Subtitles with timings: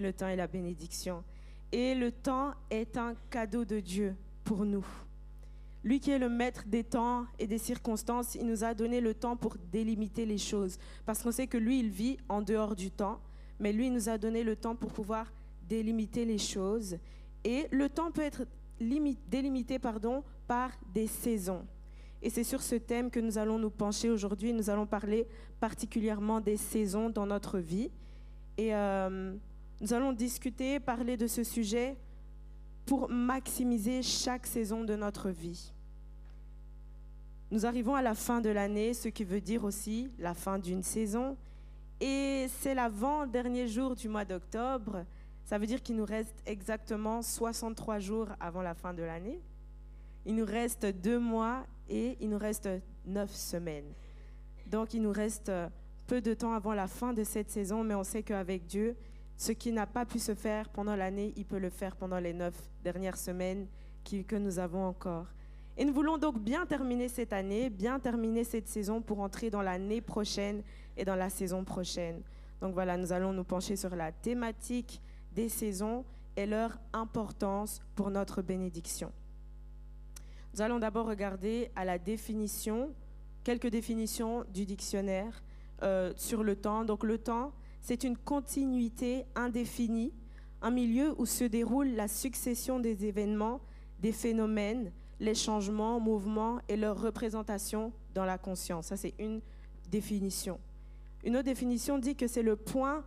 [0.00, 1.22] le temps et la bénédiction.
[1.72, 4.86] Et le temps est un cadeau de Dieu pour nous.
[5.82, 9.14] Lui qui est le maître des temps et des circonstances, il nous a donné le
[9.14, 10.78] temps pour délimiter les choses.
[11.06, 13.20] Parce qu'on sait que lui, il vit en dehors du temps,
[13.58, 15.32] mais lui, il nous a donné le temps pour pouvoir
[15.68, 16.98] délimiter les choses.
[17.44, 18.44] Et le temps peut être
[19.28, 21.64] délimité pardon, par des saisons.
[22.22, 24.52] Et c'est sur ce thème que nous allons nous pencher aujourd'hui.
[24.52, 25.26] Nous allons parler
[25.58, 27.90] particulièrement des saisons dans notre vie.
[28.58, 29.34] Et euh,
[29.80, 31.96] nous allons discuter, parler de ce sujet
[32.84, 35.72] pour maximiser chaque saison de notre vie.
[37.50, 40.82] Nous arrivons à la fin de l'année, ce qui veut dire aussi la fin d'une
[40.82, 41.36] saison.
[42.00, 45.04] Et c'est l'avant-dernier jour du mois d'octobre.
[45.44, 49.40] Ça veut dire qu'il nous reste exactement 63 jours avant la fin de l'année.
[50.26, 52.68] Il nous reste deux mois et il nous reste
[53.06, 53.92] neuf semaines.
[54.66, 55.50] Donc il nous reste
[56.06, 58.96] peu de temps avant la fin de cette saison, mais on sait qu'avec Dieu,
[59.40, 62.34] ce qui n'a pas pu se faire pendant l'année, il peut le faire pendant les
[62.34, 62.54] neuf
[62.84, 63.66] dernières semaines
[64.04, 65.28] que nous avons encore.
[65.78, 69.62] Et nous voulons donc bien terminer cette année, bien terminer cette saison pour entrer dans
[69.62, 70.62] l'année prochaine
[70.94, 72.20] et dans la saison prochaine.
[72.60, 75.00] Donc voilà, nous allons nous pencher sur la thématique
[75.32, 76.04] des saisons
[76.36, 79.10] et leur importance pour notre bénédiction.
[80.52, 82.92] Nous allons d'abord regarder à la définition,
[83.42, 85.42] quelques définitions du dictionnaire
[85.82, 86.84] euh, sur le temps.
[86.84, 90.12] Donc le temps, c'est une continuité indéfinie,
[90.62, 93.60] un milieu où se déroule la succession des événements,
[94.00, 98.86] des phénomènes, les changements, mouvements et leur représentation dans la conscience.
[98.86, 99.40] Ça, c'est une
[99.90, 100.58] définition.
[101.24, 103.04] Une autre définition dit que c'est le point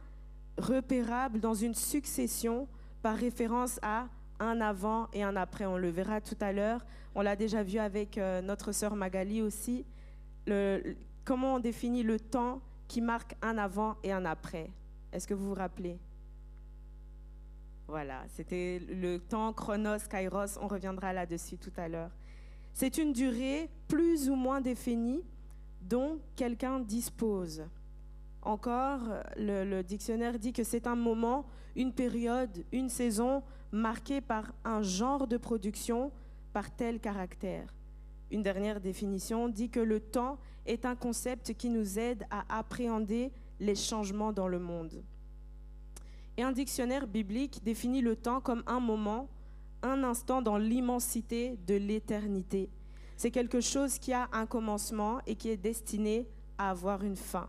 [0.58, 2.68] repérable dans une succession
[3.02, 4.08] par référence à
[4.40, 5.66] un avant et un après.
[5.66, 6.86] On le verra tout à l'heure.
[7.16, 9.86] On l'a déjà vu avec euh, notre sœur Magali aussi.
[11.26, 12.62] comment on définit le temps
[12.94, 14.70] qui marque un avant et un après.
[15.12, 15.98] Est-ce que vous vous rappelez?
[17.88, 22.12] Voilà, c'était le temps chronos, kairos, on reviendra là-dessus tout à l'heure.
[22.72, 25.24] C'est une durée plus ou moins définie
[25.82, 27.64] dont quelqu'un dispose.
[28.44, 29.02] Encore,
[29.38, 35.26] le, dictionnaire dit que c'est un moment, une période, une saison marquée par un genre
[35.26, 36.12] de production,
[36.54, 37.74] par tel caractère.
[38.34, 43.32] Une dernière définition dit que le temps est un concept qui nous aide à appréhender
[43.60, 45.04] les changements dans le monde.
[46.36, 49.30] Et un dictionnaire biblique définit le temps comme un moment,
[49.84, 52.72] un instant dans l'immensité de l'éternité.
[53.18, 56.28] C'est quelque chose qui a un commencement et qui est destiné
[56.58, 57.48] à avoir une fin.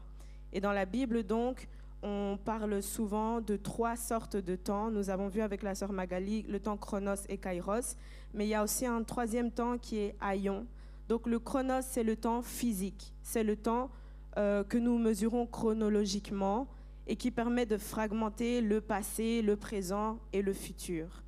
[0.53, 1.67] Et dans la Bible, donc,
[2.04, 4.91] on parle souvent de trois sortes de temps.
[4.91, 7.97] Nous avons vu avec la sœur Magali le temps chronos et kairos,
[8.34, 10.66] mais il y a aussi un troisième temps qui est aion.
[11.09, 13.91] Donc le chronos, c'est le temps physique, c'est le temps
[14.37, 16.69] euh, que nous mesurons chronologiquement
[17.06, 21.22] et qui permet de fragmenter le passé, le présent et le futur.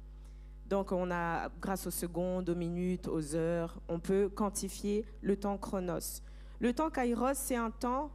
[0.69, 5.57] Donc on a, grâce aux secondes, aux minutes, aux heures, on peut quantifier le temps
[5.57, 6.21] chronos.
[6.59, 8.11] Le temps kairos, c'est un temps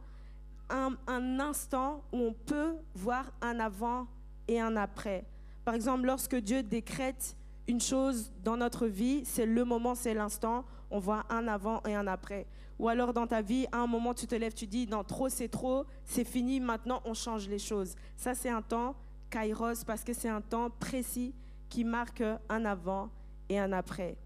[0.72, 4.06] un, instant où on peut voir un avant
[4.48, 5.24] et un après.
[5.64, 7.36] Par exemple, lorsque Dieu décrète
[7.68, 11.94] une chose dans notre vie, c'est le moment, c'est l'instant, on voit un avant et
[11.94, 12.46] un après.
[12.78, 15.28] Ou alors dans ta vie, à un moment, tu te lèves, tu dis, non, trop
[15.28, 17.94] c'est trop, c'est fini, maintenant on change les choses.
[18.16, 18.96] Ça, c'est un temps
[19.30, 21.34] kairos parce que c'est un temps précis
[21.68, 23.10] qui marque un avant
[23.48, 24.16] et un après.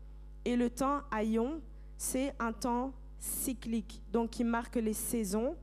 [0.45, 1.61] Et le temps aion,
[1.99, 5.57] c'est un temps cyclique, donc qui marque les saisons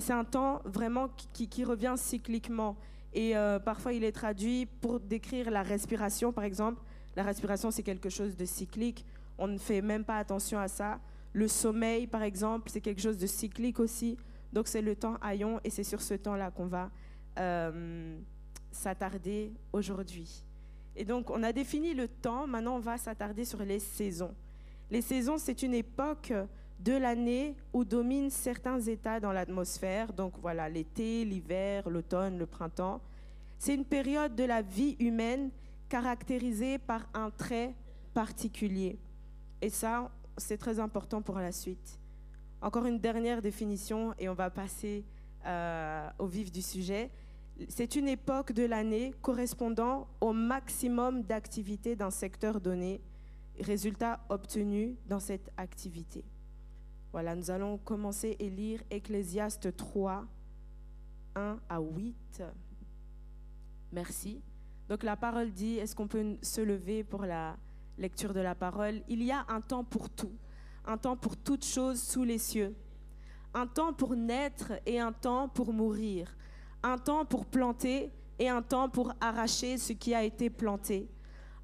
[0.00, 2.76] c'est un temps vraiment qui, revient cycliquement.
[3.12, 6.82] Et euh, parfois, il est traduit pour décrire la respiration, par exemple.
[7.16, 9.04] La respiration, c'est quelque chose de cyclique.
[9.38, 11.00] On ne fait même pas attention à ça.
[11.32, 14.16] Le sommeil, par exemple, c'est quelque chose de cyclique aussi.
[14.52, 16.90] Donc, c'est le temps haillon et c'est sur ce temps-là qu'on va
[17.38, 18.18] euh,
[18.70, 20.44] s'attarder aujourd'hui.
[20.96, 22.46] Et donc, on a défini le temps.
[22.46, 24.34] Maintenant, on va s'attarder sur les saisons.
[24.90, 26.32] Les saisons, c'est une époque
[26.80, 33.00] de l'année où dominent certains états dans l'atmosphère, donc voilà l'été, l'hiver, l'automne, le printemps.
[33.58, 35.50] C'est une période de la vie humaine
[35.88, 37.74] caractérisée par un trait
[38.14, 38.98] particulier.
[39.60, 41.98] Et ça, c'est très important pour la suite.
[42.62, 45.04] Encore une dernière définition et on va passer
[45.46, 47.10] euh, au vif du sujet.
[47.68, 53.02] C'est une époque de l'année correspondant au maximum d'activité d'un secteur donné,
[53.58, 56.24] résultat obtenu dans cette activité.
[57.12, 60.26] Voilà, nous allons commencer et lire Ecclésiaste 3,
[61.34, 62.42] 1 à 8.
[63.92, 64.40] Merci.
[64.88, 67.56] Donc la parole dit, est-ce qu'on peut se lever pour la
[67.98, 69.02] lecture de la parole?
[69.08, 70.32] Il y a un temps pour tout,
[70.84, 72.74] un temps pour toute chose sous les cieux,
[73.54, 76.36] un temps pour naître et un temps pour mourir,
[76.82, 81.08] un temps pour planter et un temps pour arracher ce qui a été planté.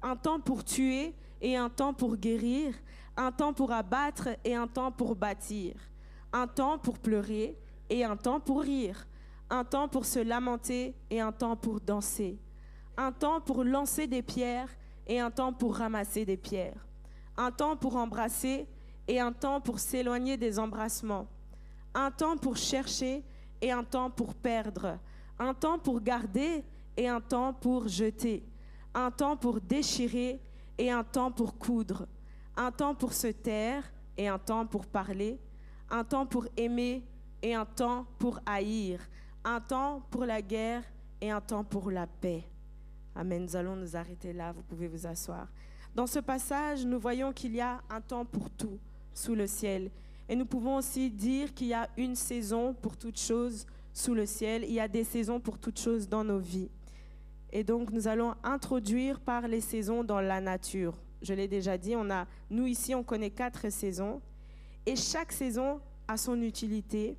[0.01, 2.73] Un temps pour tuer et un temps pour guérir.
[3.19, 5.73] Un temps pour abattre et un temps pour bâtir.
[6.31, 7.57] Un temps pour pleurer
[7.89, 9.07] et un temps pour rire.
[9.49, 12.37] Un temps pour se lamenter et un temps pour danser.
[12.95, 14.69] Un temps pour lancer des pierres
[15.07, 16.85] et un temps pour ramasser des pierres.
[17.37, 18.67] Un temps pour embrasser
[19.07, 21.27] et un temps pour s'éloigner des embrassements.
[21.95, 23.23] Un temps pour chercher
[23.61, 24.99] et un temps pour perdre.
[25.39, 26.63] Un temps pour garder
[26.95, 28.43] et un temps pour jeter.
[28.93, 30.39] Un temps pour déchirer
[30.77, 32.05] et un temps pour coudre.
[32.59, 33.83] Un temps pour se taire
[34.17, 35.39] et un temps pour parler.
[35.91, 37.03] Un temps pour aimer
[37.41, 38.99] et un temps pour haïr.
[39.43, 40.83] Un temps pour la guerre
[41.21, 42.43] et un temps pour la paix.
[43.15, 43.43] Amen.
[43.43, 44.51] Nous allons nous arrêter là.
[44.51, 45.47] Vous pouvez vous asseoir.
[45.93, 48.79] Dans ce passage, nous voyons qu'il y a un temps pour tout
[49.13, 49.91] sous le ciel.
[50.27, 54.25] Et nous pouvons aussi dire qu'il y a une saison pour toute chose sous le
[54.25, 54.63] ciel.
[54.63, 56.69] Il y a des saisons pour toutes choses dans nos vies.
[57.51, 60.95] Et donc, nous allons introduire par les saisons dans la nature.
[61.21, 64.21] Je l'ai déjà dit, on a, nous ici, on connaît quatre saisons.
[64.85, 67.17] Et chaque saison a son utilité.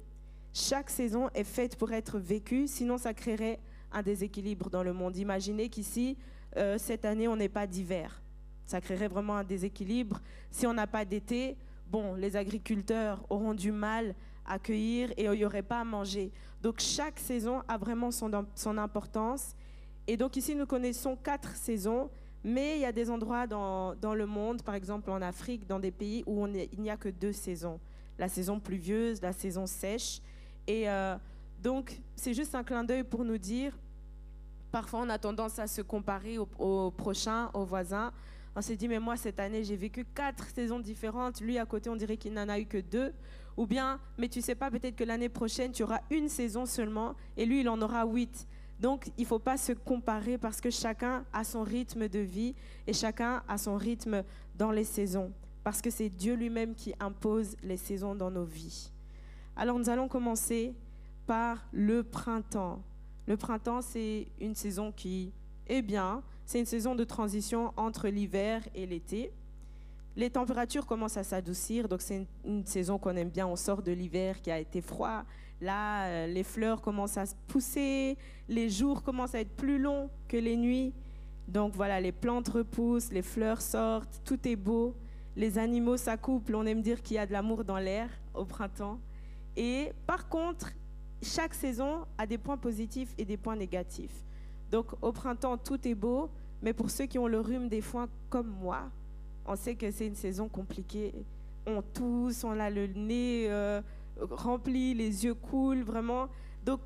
[0.52, 3.60] Chaque saison est faite pour être vécue, sinon ça créerait
[3.92, 5.16] un déséquilibre dans le monde.
[5.16, 6.16] Imaginez qu'ici,
[6.56, 8.22] euh, cette année, on n'est pas d'hiver.
[8.64, 10.20] Ça créerait vraiment un déséquilibre.
[10.50, 11.56] Si on n'a pas d'été,
[11.90, 14.14] bon, les agriculteurs auront du mal
[14.44, 16.32] à cueillir et il n'y aurait pas à manger.
[16.62, 19.54] Donc chaque saison a vraiment son, son importance.
[20.06, 22.10] Et donc ici, nous connaissons quatre saisons,
[22.48, 25.78] mais il y a des endroits dans, dans le monde, par exemple en Afrique, dans
[25.78, 27.78] des pays où il n'y a que deux saisons.
[28.18, 30.22] La saison pluvieuse, la saison sèche.
[30.66, 31.16] Et euh,
[31.62, 33.76] donc, c'est juste un clin d'œil pour nous dire,
[34.72, 38.12] parfois on a tendance à se comparer aux au prochains, aux voisins.
[38.56, 41.42] On s'est dit, mais moi, cette année, j'ai vécu quatre saisons différentes.
[41.42, 43.12] Lui, à côté, on dirait qu'il n'en a eu que deux.
[43.58, 47.14] Ou bien, mais tu sais pas, peut-être que l'année prochaine, tu auras une saison seulement
[47.36, 48.46] et lui, il en aura huit.
[48.80, 52.54] Donc, il ne faut pas se comparer parce que chacun a son rythme de vie
[52.86, 54.22] et chacun a son rythme
[54.56, 55.32] dans les saisons.
[55.64, 58.90] Parce que c'est Dieu lui-même qui impose les saisons dans nos vies.
[59.56, 60.74] Alors, nous allons commencer
[61.26, 62.80] par le printemps.
[63.26, 65.32] Le printemps, c'est une saison qui
[65.66, 66.22] est bien.
[66.46, 69.32] C'est une saison de transition entre l'hiver et l'été
[70.18, 73.46] les températures commencent à s'adoucir, donc c'est une, saison qu'on aime bien.
[73.46, 75.22] On sort de l'hiver qui a été froid.
[75.60, 78.16] Là, euh, les fleurs commencent à se pousser,
[78.48, 80.92] les jours commencent à être plus longs que les nuits.
[81.48, 84.94] Donc voilà, les plantes repoussent, les fleurs sortent, tout est beau.
[85.34, 88.98] Les animaux s'accouplent, on aime dire qu'il y a de l'amour dans l'air au printemps.
[89.56, 90.72] Et par contre,
[91.22, 94.24] chaque saison a des points positifs et des points négatifs.
[94.70, 96.30] Donc au printemps, tout est beau,
[96.62, 98.90] mais pour ceux qui ont le rhume des foins comme moi,
[99.46, 101.14] on sait que c'est une saison compliquée.
[101.66, 103.80] On tousse, on a le nez euh,
[104.20, 106.28] rempli, les yeux coulent, vraiment.
[106.64, 106.80] Donc,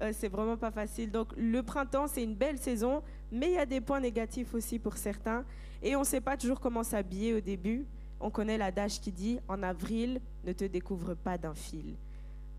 [0.00, 1.10] euh, c'est vraiment pas facile.
[1.10, 4.78] Donc, le printemps, c'est une belle saison, mais il y a des points négatifs aussi
[4.78, 5.44] pour certains.
[5.82, 7.86] Et on ne sait pas toujours comment s'habiller au début.
[8.20, 11.96] On connaît l'adage qui dit En avril, ne te découvre pas d'un fil.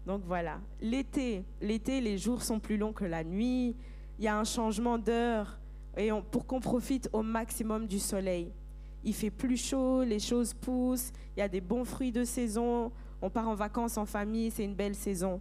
[0.05, 0.59] Donc voilà.
[0.81, 3.75] L'été, l'été, les jours sont plus longs que la nuit.
[4.19, 5.57] Il y a un changement d'heure
[5.95, 8.51] et pour qu'on profite au maximum du soleil
[9.03, 12.91] il fait plus chaud, les choses poussent, il y a des bons fruits de saison,
[13.23, 15.39] on part en vacances en famille, c'est une belle saison.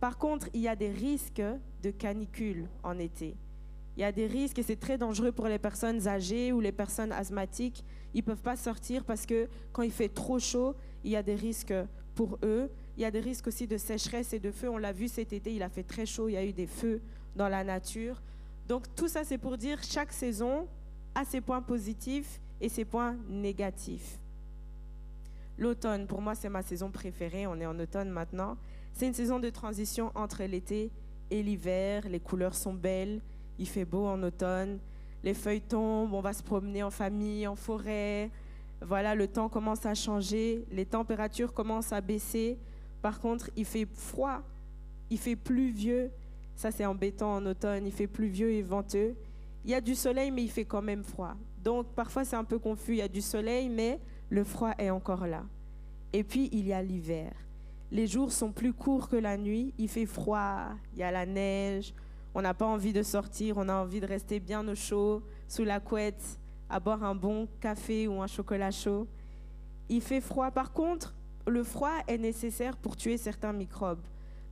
[0.00, 1.42] Par contre, il y a des risques
[1.80, 3.36] de canicule en été.
[3.96, 6.72] Il y a des risques et c'est très dangereux pour les personnes âgées ou les
[6.72, 7.84] personnes asthmatiques.
[8.14, 11.22] Ils ne peuvent pas sortir parce que quand il fait trop chaud, il y a
[11.22, 11.74] des risques
[12.16, 12.68] pour eux.
[12.96, 14.68] Il y a des risques aussi de sécheresse et de feu.
[14.68, 16.66] On l'a vu cet été, il a fait très chaud, il y a eu des
[16.66, 17.00] feux
[17.36, 18.20] dans la nature.
[18.66, 20.66] Donc tout ça, c'est pour dire chaque saison
[21.14, 24.19] a ses points positifs et ses points négatifs.
[25.60, 27.46] L'automne, pour moi, c'est ma saison préférée.
[27.46, 28.56] On est en automne maintenant.
[28.92, 30.90] C'est une saison de transition entre l'été
[31.30, 32.08] et l'hiver.
[32.08, 33.20] Les couleurs sont belles.
[33.58, 34.78] Il fait beau en automne.
[35.22, 36.14] Les feuilles tombent.
[36.14, 38.30] On va se promener en famille, en forêt.
[38.80, 40.64] Voilà, le temps commence à changer.
[40.72, 42.58] Les températures commencent à baisser.
[43.02, 44.40] Par contre, il fait froid.
[45.10, 46.10] Il fait pluvieux.
[46.56, 47.86] Ça, c'est embêtant en automne.
[47.86, 49.14] Il fait pluvieux et venteux.
[49.64, 51.36] Il y a du soleil, mais il fait quand même froid.
[51.62, 54.90] Donc parfois c'est un peu confus, il y a du soleil, mais le froid est
[54.90, 55.42] encore là.
[56.12, 57.32] Et puis il y a l'hiver.
[57.92, 61.26] Les jours sont plus courts que la nuit, il fait froid, il y a la
[61.26, 61.92] neige,
[62.34, 65.64] on n'a pas envie de sortir, on a envie de rester bien au chaud, sous
[65.64, 69.08] la couette, à boire un bon café ou un chocolat chaud.
[69.88, 70.52] Il fait froid.
[70.52, 71.12] Par contre,
[71.48, 74.02] le froid est nécessaire pour tuer certains microbes.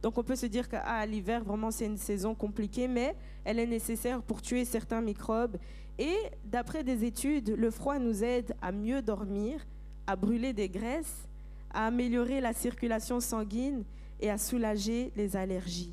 [0.02, 3.60] Donc on peut se dire qu'à ah, l'hiver, vraiment, c'est une saison compliquée, mais elle
[3.60, 5.56] est nécessaire pour tuer certains microbes
[5.98, 9.66] et d'après des études, le froid nous aide à mieux dormir,
[10.06, 11.26] à brûler des graisses,
[11.70, 13.84] à améliorer la circulation sanguine
[14.20, 15.92] et à soulager les allergies.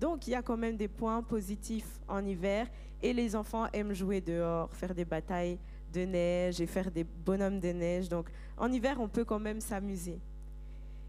[0.00, 2.66] Donc il y a quand même des points positifs en hiver
[3.02, 5.58] et les enfants aiment jouer dehors, faire des batailles
[5.92, 8.08] de neige et faire des bonhommes de neige.
[8.08, 10.18] Donc en hiver, on peut quand même s'amuser.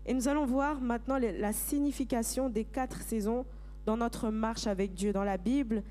[0.05, 3.45] Et nous allons voir maintenant la signification des quatre saisons
[3.85, 5.13] dans notre marche avec Dieu.
[5.13, 5.81] Dans la Bible,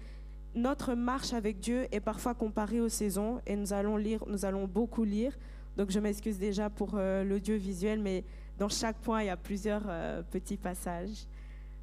[0.55, 4.67] notre marche avec Dieu est parfois comparée aux saisons et nous allons lire, nous allons
[4.67, 5.37] beaucoup lire.
[5.77, 8.25] Donc je m'excuse déjà pour euh, l'audiovisuel, mais
[8.59, 11.27] dans chaque point, il y a plusieurs euh, petits passages.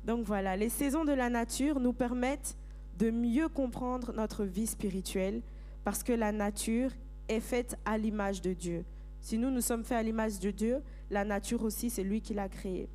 [0.06, 2.56] Donc voilà, les saisons de la nature nous permettent
[3.00, 5.42] de mieux comprendre notre vie spirituelle
[5.84, 6.92] parce que la nature
[7.28, 8.86] est faite à l'image de Dieu.
[9.22, 12.34] Si nous, nous sommes faits à l'image de Dieu, la nature aussi, c'est lui qui
[12.34, 12.88] l'a créée.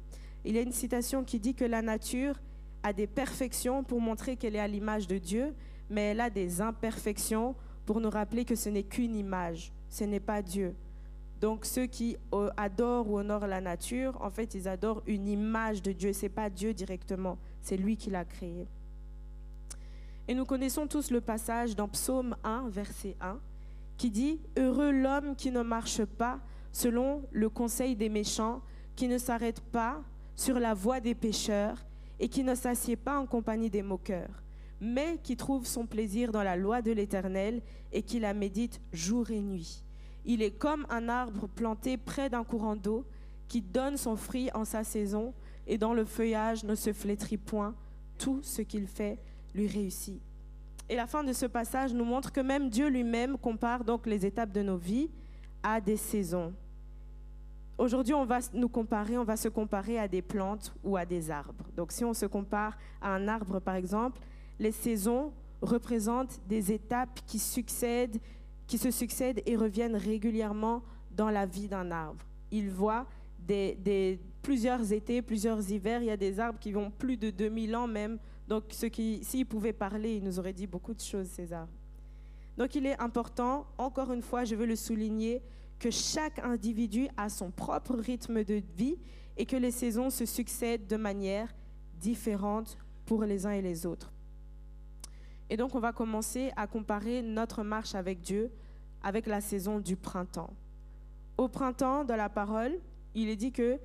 [0.44, 2.36] Il y a une citation qui dit que la nature
[2.84, 5.54] a des perfections pour montrer qu'elle est à l'image de Dieu,
[5.90, 10.20] mais elle a des imperfections pour nous rappeler que ce n'est qu'une image, ce n'est
[10.20, 10.76] pas Dieu.
[11.40, 15.82] Donc ceux qui euh, adorent ou honorent la nature, en fait, ils adorent une image
[15.82, 16.12] de Dieu.
[16.12, 18.68] C'est pas Dieu directement, c'est lui qui l'a créé.
[20.28, 23.38] Et nous connaissons tous le passage dans Psaume 1, verset 1,
[23.96, 26.38] qui dit Heureux l'homme qui ne marche pas
[26.70, 28.60] selon le conseil des méchants,
[28.94, 30.02] qui ne s'arrête pas
[30.36, 31.78] sur la voie des pécheurs
[32.20, 34.42] et qui ne s'assied pas en compagnie des moqueurs,
[34.80, 39.30] mais qui trouve son plaisir dans la loi de l'Éternel et qui la médite jour
[39.30, 39.82] et nuit.
[40.24, 43.04] Il est comme un arbre planté près d'un courant d'eau
[43.48, 45.34] qui donne son fruit en sa saison
[45.66, 47.74] et dont le feuillage ne se flétrit point.
[48.18, 49.18] Tout ce qu'il fait
[49.54, 50.20] lui réussit.
[50.88, 54.26] Et la fin de ce passage nous montre que même Dieu lui-même compare donc les
[54.26, 55.10] étapes de nos vies
[55.62, 56.52] à des saisons.
[57.76, 61.30] Aujourd'hui, on va nous comparer, on va se comparer à des plantes ou à des
[61.30, 61.64] arbres.
[61.76, 64.20] Donc si on se compare à un arbre par exemple,
[64.58, 68.20] les saisons représentent des étapes qui succèdent
[68.66, 72.24] qui se succèdent et reviennent régulièrement dans la vie d'un arbre.
[72.50, 73.06] Il voit
[74.42, 76.02] plusieurs étés, plusieurs hivers.
[76.02, 78.18] Il y a des arbres qui vont plus de 2000 ans même.
[78.48, 81.72] Donc, s'ils pouvaient parler, ils nous auraient dit beaucoup de choses, ces arbres.
[82.56, 85.42] Donc, il est important, encore une fois, je veux le souligner,
[85.78, 88.96] que chaque individu a son propre rythme de vie
[89.36, 91.54] et que les saisons se succèdent de manière
[92.00, 94.12] différente pour les uns et les autres.
[95.50, 98.50] Et donc, on va commencer à comparer notre marche avec Dieu
[99.02, 100.50] avec la saison du printemps.
[101.36, 102.78] Au printemps, dans la parole,
[103.14, 103.78] il est dit que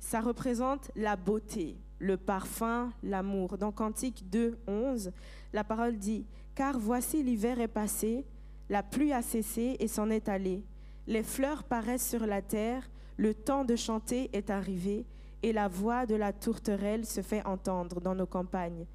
[0.00, 3.56] ça représente la beauté, le parfum, l'amour.
[3.58, 5.12] Dans Cantique 2, 11,
[5.52, 8.24] la parole dit Car voici l'hiver est passé,
[8.68, 10.64] la pluie a cessé et s'en est allée.
[11.06, 15.06] Les fleurs paraissent sur la terre, le temps de chanter est arrivé,
[15.42, 18.86] et la voix de la tourterelle se fait entendre dans nos campagnes.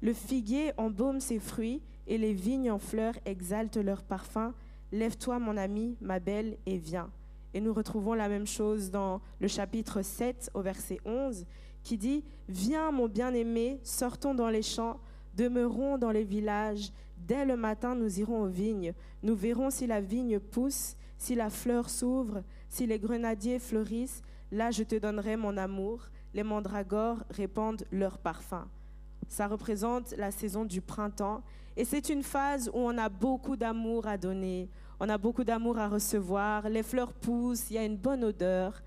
[0.00, 4.54] Le figuier embaume ses fruits et les vignes en fleurs exaltent leur parfum.
[4.92, 7.10] Lève-toi, mon ami, ma belle, et viens.
[7.52, 11.44] Et nous retrouvons la même chose dans le chapitre 7 au verset 11
[11.82, 15.00] qui dit Viens, mon bien-aimé, sortons dans les champs,
[15.34, 16.92] demeurons dans les villages.
[17.16, 18.94] Dès le matin, nous irons aux vignes.
[19.22, 24.22] Nous verrons si la vigne pousse, si la fleur s'ouvre, si les grenadiers fleurissent.
[24.50, 26.06] Là, je te donnerai mon amour.
[26.32, 28.66] Les mandragores répandent leur parfum.
[29.28, 31.42] Ça représente la saison du printemps.
[31.76, 35.78] Et c'est une phase où on a beaucoup d'amour à donner, on a beaucoup d'amour
[35.78, 38.82] à recevoir, les fleurs poussent, il y a une bonne odeur.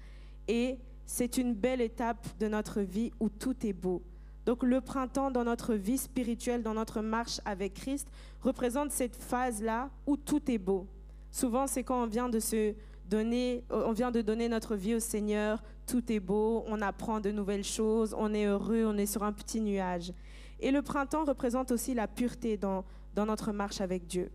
[0.47, 4.01] Et c'est une belle étape de notre vie où tout est beau.
[4.45, 8.07] Donc le printemps dans notre vie spirituelle, dans notre marche avec Christ,
[8.41, 10.87] représente cette phase-là où tout est beau.
[11.31, 12.73] Souvent, c'est quand on vient de se
[13.09, 17.31] donner, on vient de donner notre vie au Seigneur, tout est beau, on apprend de
[17.31, 20.13] nouvelles choses, on est heureux, on est sur un petit nuage.
[20.59, 22.85] Et le printemps représente aussi la pureté dans,
[23.15, 24.31] dans notre marche avec Dieu.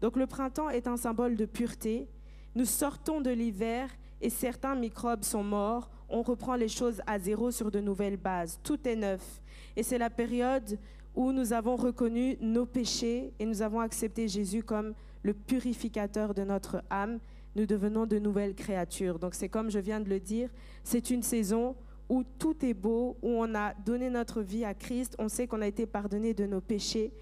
[0.00, 2.08] Donc le printemps est un symbole de pureté.
[2.54, 3.88] Nous sortons de l'hiver
[4.20, 5.88] et certains microbes sont morts.
[6.08, 8.58] On reprend les choses à zéro sur de nouvelles bases.
[8.62, 9.40] Tout est neuf.
[9.76, 10.78] Et c'est la période
[11.14, 16.42] où nous avons reconnu nos péchés et nous avons accepté Jésus comme le purificateur de
[16.42, 17.18] notre âme.
[17.54, 19.18] Nous devenons de nouvelles créatures.
[19.18, 20.48] Donc c'est comme je viens de le dire,
[20.84, 21.76] c'est une saison
[22.08, 25.62] où tout est beau, où on a donné notre vie à Christ, on sait qu'on
[25.62, 27.12] a été pardonné de nos péchés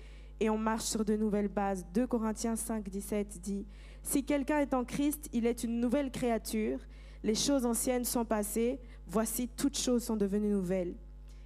[0.41, 1.87] et on marche sur de nouvelles bases.
[1.95, 3.67] 2 Corinthiens 5, 17 dit,
[4.03, 6.81] Si quelqu'un est en Christ, il est une nouvelle créature,
[7.23, 10.95] les choses anciennes sont passées, voici toutes choses sont devenues nouvelles.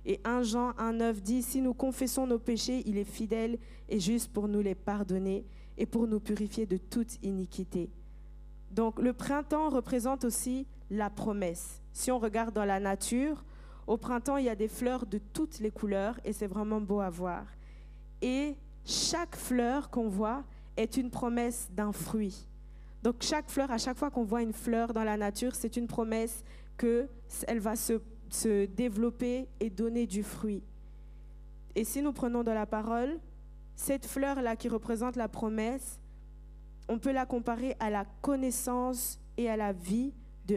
[0.07, 3.59] Et 1 Jean 1, 9 dit, Si nous confessons nos péchés, il est fidèle
[3.89, 5.45] et juste pour nous les pardonner
[5.77, 7.91] et pour nous purifier de toute iniquité.
[8.71, 11.81] Donc le printemps représente aussi la promesse.
[11.93, 13.45] Si on regarde dans la nature,
[13.87, 17.01] au printemps, il y a des fleurs de toutes les couleurs et c'est vraiment beau
[17.01, 17.45] à voir.
[18.23, 20.45] Et chaque fleur qu'on voit
[20.77, 22.49] est une promesse d'un fruit.
[23.03, 25.87] Donc chaque fleur, à chaque fois qu'on voit une fleur dans la nature, c'est une
[25.87, 26.43] promesse
[26.77, 27.07] que
[27.47, 28.01] elle va se,
[28.31, 30.63] se développer et donner du fruit.
[31.75, 33.19] Et si nous prenons de la parole,
[33.77, 35.99] cette fleur-là qui représente la promesse,
[36.89, 40.13] on peut la comparer à la connaissance et à la vie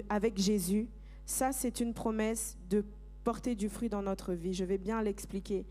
[0.09, 0.87] avec Jésus.
[1.25, 2.83] Ça, c'est une promesse de
[3.23, 4.53] porter du fruit dans notre vie.
[4.53, 5.65] Je vais bien l'expliquer.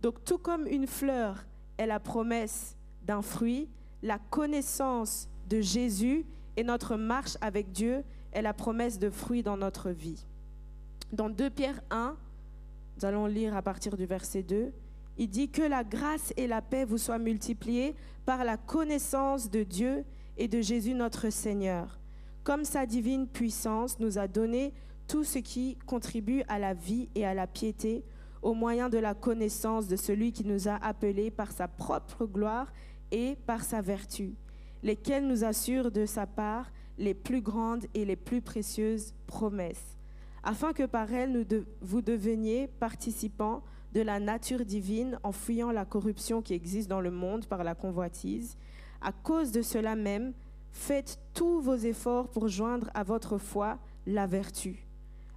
[0.00, 1.44] Donc, tout comme une fleur
[1.78, 3.68] est la promesse d'un fruit,
[4.02, 6.24] la connaissance de Jésus
[6.56, 10.24] et notre marche avec Dieu est la promesse de fruit dans notre vie.
[11.12, 12.16] Dans 2 Pierre 1,
[12.96, 14.72] nous allons lire à partir du verset 2,
[15.18, 19.62] il dit que la grâce et la paix vous soient multipliées par la connaissance de
[19.62, 20.04] Dieu
[20.36, 22.00] et de Jésus notre Seigneur.
[22.44, 24.72] Comme sa divine puissance nous a donné
[25.06, 28.04] tout ce qui contribue à la vie et à la piété
[28.40, 32.72] au moyen de la connaissance de celui qui nous a appelés par sa propre gloire
[33.12, 34.34] et par sa vertu,
[34.82, 39.96] lesquels nous assurent de sa part les plus grandes et les plus précieuses promesses,
[40.42, 41.46] afin que par elles
[41.80, 47.10] vous deveniez participants de la nature divine en fuyant la corruption qui existe dans le
[47.10, 48.56] monde par la convoitise.
[49.00, 50.32] À cause de cela même,
[50.70, 54.86] faites tous vos efforts pour joindre à votre foi la vertu,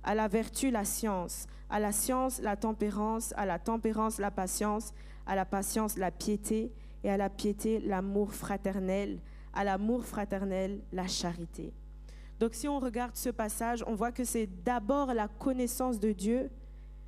[0.04, 4.94] à la vertu la science, à la science la tempérance, à la tempérance la patience,
[5.26, 6.72] à la patience la piété,
[7.06, 9.20] et à la piété l'amour fraternel,
[9.54, 11.72] à l'amour fraternel la charité.
[12.40, 16.50] Donc si on regarde ce passage, on voit que c'est d'abord la connaissance de Dieu,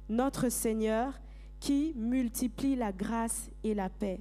[0.08, 1.20] notre Seigneur,
[1.60, 4.20] qui multiplie la grâce et la paix.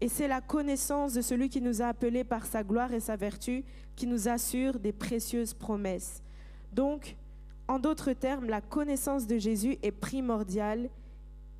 [0.00, 3.16] Et c'est la connaissance de celui qui nous a appelés par sa gloire et sa
[3.16, 3.64] vertu
[3.96, 6.22] qui nous assure des précieuses promesses.
[6.72, 7.16] Donc,
[7.66, 10.88] en d'autres termes, la connaissance de Jésus est primordiale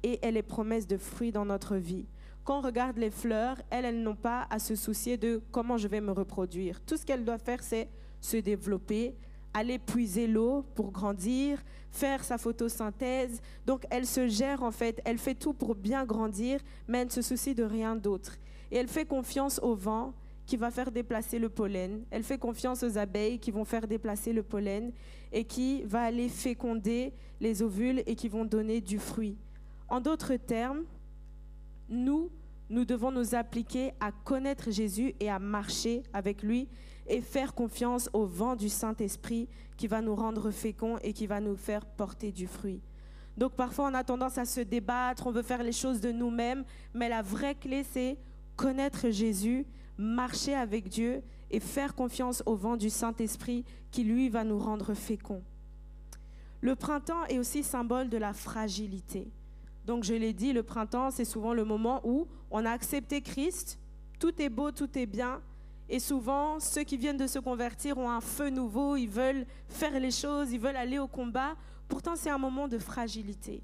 [0.03, 2.07] et elle est promesse de fruits dans notre vie.
[2.45, 5.89] Quand on regarde les fleurs, elles, elles n'ont pas à se soucier de comment je
[5.89, 6.81] vais me reproduire.
[6.81, 7.89] Tout ce qu'elles doivent faire, c'est
[8.21, 9.15] se développer,
[9.53, 13.41] aller puiser l'eau pour grandir, faire sa photosynthèse.
[13.67, 17.13] Donc elle se gère en fait, elle fait tout pour bien grandir, mais elle ne
[17.13, 18.37] se soucie de rien d'autre.
[18.71, 20.15] Et elle fait confiance au vent
[20.47, 22.05] qui va faire déplacer le pollen.
[22.11, 24.93] Elle fait confiance aux abeilles qui vont faire déplacer le pollen
[25.31, 29.37] et qui va aller féconder les ovules et qui vont donner du fruit.
[29.89, 30.85] En d'autres termes,
[31.89, 32.31] nous,
[32.71, 36.69] nous devons nous appliquer à connaître Jésus et à marcher avec lui
[37.09, 41.41] et faire confiance au vent du Saint-Esprit qui va nous rendre féconds et qui va
[41.41, 42.81] nous faire porter du fruit.
[43.37, 46.65] Donc parfois on a tendance à se débattre, on veut faire les choses de nous-mêmes,
[46.95, 48.19] mais la vraie clé c'est
[48.57, 49.67] connaître Jésus
[49.99, 54.95] marcher avec Dieu et faire confiance au vent du Saint-Esprit qui, lui, va nous rendre
[54.95, 55.43] féconds.
[56.61, 59.31] Le printemps est aussi symbole de la fragilité.
[59.87, 63.79] Donc, je l'ai dit, le printemps, c'est souvent le moment où on a accepté Christ,
[64.19, 65.41] tout est beau, tout est bien,
[65.89, 69.99] et souvent, ceux qui viennent de se convertir ont un feu nouveau, ils veulent faire
[69.99, 71.57] les choses, ils veulent aller au combat.
[71.89, 73.63] Pourtant, c'est un moment de fragilité.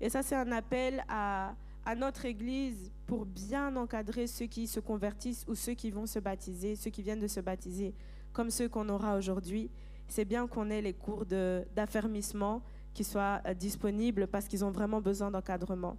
[0.00, 1.54] Et ça, c'est un appel à,
[1.96, 6.76] notre Église pour bien encadrer ceux qui se convertissent ou ceux qui vont se baptiser,
[6.76, 7.94] ceux qui viennent de se baptiser,
[8.32, 9.70] comme ceux qu'on aura aujourd'hui.
[10.08, 15.00] C'est bien qu'on ait les cours d'affermissement qui soient euh, disponibles parce qu'ils ont vraiment
[15.00, 15.96] besoin d'encadrement.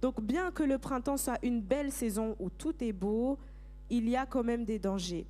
[0.00, 3.38] Donc bien que le printemps soit une belle saison où tout est beau,
[3.92, 5.26] il y a quand même des dangers.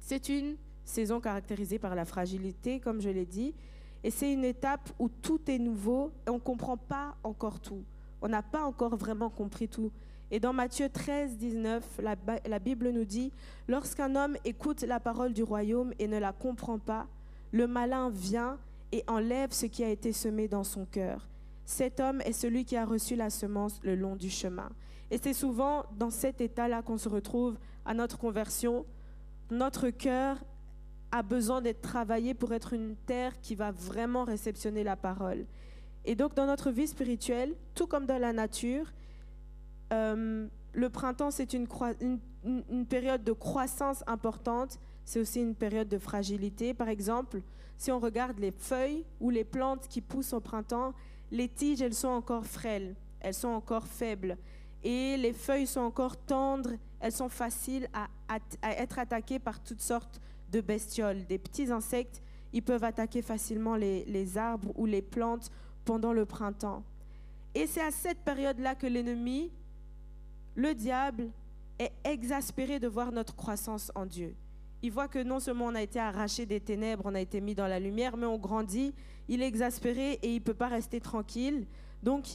[0.00, 3.54] C'est une saison caractérisée par la fragilité, comme je l'ai dit,
[4.02, 7.84] et c'est une étape où tout est nouveau et on ne comprend pas encore tout.
[8.22, 9.92] On n'a pas encore vraiment compris tout.
[10.30, 13.30] Et dans Matthieu 13, 19, la, la Bible nous dit,
[13.68, 17.06] Lorsqu'un homme écoute la parole du royaume et ne la comprend pas,
[17.52, 18.58] le malin vient
[18.92, 21.28] et enlève ce qui a été semé dans son cœur.
[21.66, 24.70] Cet homme est celui qui a reçu la semence le long du chemin.
[25.10, 28.86] Et c'est souvent dans cet état-là qu'on se retrouve à notre conversion.
[29.50, 30.36] Notre cœur
[31.12, 35.46] a besoin d'être travaillé pour être une terre qui va vraiment réceptionner la parole.
[36.04, 38.92] Et donc dans notre vie spirituelle, tout comme dans la nature,
[39.92, 41.66] euh, le printemps, c'est une,
[42.44, 46.74] une, période de croissance importante, c'est aussi une période de fragilité.
[46.74, 47.42] Par exemple,
[47.76, 50.94] si on regarde les feuilles ou les plantes qui poussent au printemps,
[51.32, 54.36] les tiges, elles sont encore frêles, elles sont encore faibles.
[54.82, 58.08] Et les feuilles sont encore tendres, elles sont faciles à,
[58.62, 61.26] être attaquées par toutes sortes de bestioles.
[61.26, 65.50] Des petits insectes, ils peuvent attaquer facilement les, les arbres ou les plantes
[65.84, 66.82] pendant le printemps.
[67.54, 69.50] Et c'est à cette période-là que l'ennemi,
[70.54, 71.30] le diable,
[71.78, 74.34] est exaspéré de voir notre croissance en Dieu.
[74.82, 77.54] Il voit que non seulement on a été arraché des ténèbres, on a été mis
[77.54, 78.94] dans la lumière, mais on grandit.
[79.28, 81.66] Il est exaspéré et il ne peut pas rester tranquille.
[82.02, 82.26] Donc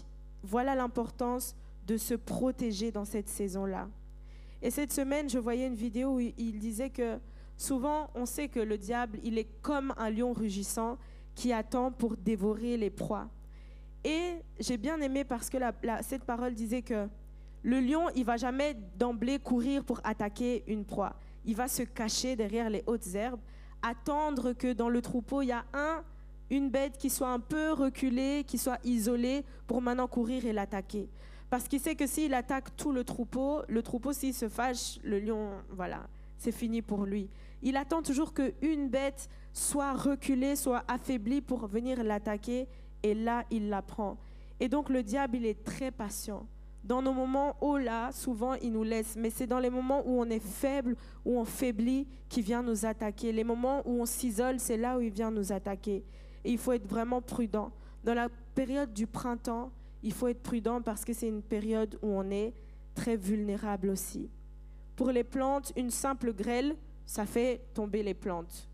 [0.44, 1.56] voilà l'importance
[1.88, 3.88] de se protéger dans cette saison-là.
[4.62, 7.20] Et cette semaine, je voyais une vidéo où il disait que
[7.58, 10.98] souvent, on sait que le diable, il est comme un lion rugissant
[11.36, 13.28] qui attend pour dévorer les proies.
[14.04, 15.58] Et j'ai bien aimé parce que
[16.02, 17.08] cette parole disait que
[17.64, 21.16] le lion, il va jamais d'emblée courir pour attaquer une proie.
[21.46, 23.40] Il va se cacher derrière les hautes herbes,
[23.82, 26.04] attendre que dans le troupeau, il y a un,
[26.52, 31.10] une bête qui soit un peu reculée, qui soit isolée, pour maintenant courir et l'attaquer.
[31.56, 35.22] Parce qu'il sait que s'il attaque tout le troupeau, le troupeau, s'il se fâche, le
[35.22, 36.02] lion, voilà,
[36.38, 37.30] c'est fini pour lui.
[37.62, 42.68] Il attend toujours qu'une bête soit reculée, soit affaiblie pour venir l'attaquer,
[43.04, 44.18] et là, il la prend.
[44.60, 46.46] Et donc le diable, il est très patient.
[46.84, 50.20] Dans nos moments haut là, souvent, il nous laisse, mais c'est dans les moments où
[50.20, 53.32] on est faible, où on faiblit, qu'il vient nous attaquer.
[53.32, 56.04] Les moments où on s'isole, c'est là où il vient nous attaquer.
[56.44, 57.72] Et il faut être vraiment prudent.
[58.04, 59.72] Dans la période du printemps,
[60.06, 62.54] il faut être prudent parce que c'est une période où on est
[62.94, 64.30] très vulnérable aussi.
[64.96, 66.76] Pour les plantes, une simple grêle,
[67.08, 68.70] ça fait tomber les plantes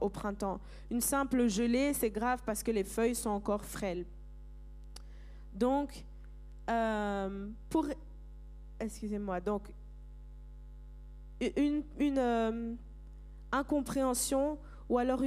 [0.00, 0.58] au printemps.
[0.90, 4.06] Une simple gelée, c'est grave parce que les feuilles sont encore frêles.
[5.52, 6.02] Donc,
[6.70, 7.86] euh, pour...
[8.80, 9.40] Excusez-moi.
[9.40, 9.70] Donc,
[11.56, 12.74] une, euh,
[13.52, 15.22] incompréhension ou alors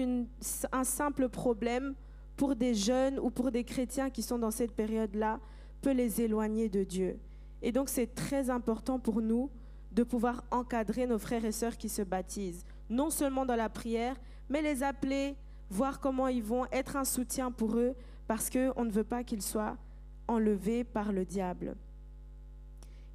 [0.72, 1.94] un simple problème
[2.36, 5.40] pour des jeunes ou pour des chrétiens qui sont dans cette période-là
[5.82, 7.20] peut les éloigner de Dieu.
[7.62, 9.50] Et donc c'est très important pour nous
[9.92, 14.16] de pouvoir encadrer nos frères et sœurs qui se baptisent, non seulement dans la prière,
[14.50, 15.36] mais les appeler,
[15.70, 17.94] voir comment ils vont, être un soutien pour eux,
[18.28, 19.78] parce qu'on ne veut pas qu'ils soient
[20.28, 21.76] enlevés par le diable.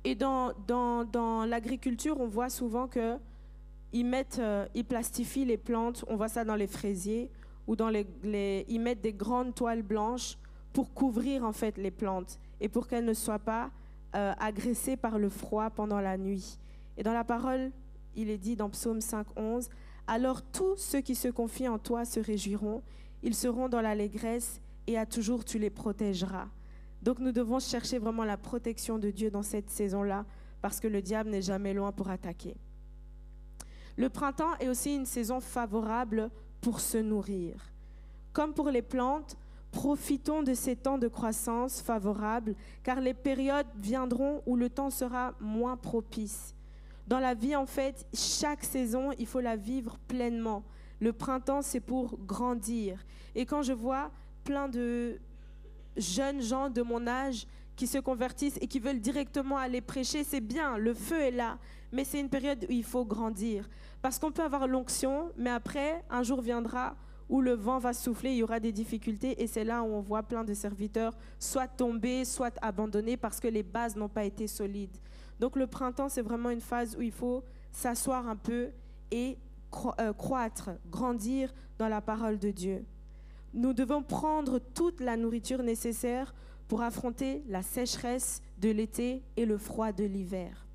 [0.05, 3.17] Et dans, dans, dans l'agriculture, on voit souvent que
[3.93, 7.31] ils, mettent, euh, ils plastifient les plantes, on voit ça dans les fraisiers,
[7.69, 10.37] ou dans les, ils mettent des grandes toiles blanches
[10.73, 13.71] pour couvrir en fait les plantes et pour qu'elles ne soient pas
[14.17, 16.59] euh, agressées par le froid pendant la nuit.
[16.97, 17.71] Et dans la parole,
[18.17, 19.69] il est dit dans Psaume 5.11,
[20.07, 22.83] alors tous ceux qui se confient en toi se réjouiront,
[23.23, 26.49] ils seront dans l'allégresse et à toujours tu les protégeras.
[27.03, 30.25] Donc nous devons chercher vraiment la protection de Dieu dans cette saison-là,
[30.63, 32.57] parce que le diable n'est jamais loin pour attaquer.
[33.97, 37.55] Le printemps est aussi une saison favorable pour se nourrir.
[38.33, 39.37] Comme pour les plantes,
[39.71, 45.35] profitons de ces temps de croissance favorables, car les périodes viendront où le temps sera
[45.41, 46.55] moins propice.
[47.07, 50.63] Dans la vie, en fait, chaque saison, il faut la vivre pleinement.
[51.01, 53.05] Le printemps, c'est pour grandir.
[53.35, 54.11] Et quand je vois
[54.45, 55.19] plein de
[55.97, 60.41] jeunes gens de mon âge qui se convertissent et qui veulent directement aller prêcher, c'est
[60.41, 61.59] bien, le feu est là,
[61.93, 63.69] mais c'est une période où il faut grandir.
[64.03, 66.97] Parce qu'on peut avoir l'onction, mais après, un jour viendra
[67.29, 70.01] où le vent va souffler, il y aura des difficultés, et c'est là où on
[70.01, 74.47] voit plein de serviteurs soit tomber, soit abandonner parce que les bases n'ont pas été
[74.47, 74.97] solides.
[75.39, 78.71] Donc le printemps, c'est vraiment une phase où il faut s'asseoir un peu
[79.11, 79.37] et
[80.01, 82.85] euh, croître, grandir dans la parole de Dieu.
[83.53, 86.35] Nous devons prendre toute la nourriture nécessaire
[86.67, 90.68] pour affronter la sécheresse de l'été et le froid de l'hiver.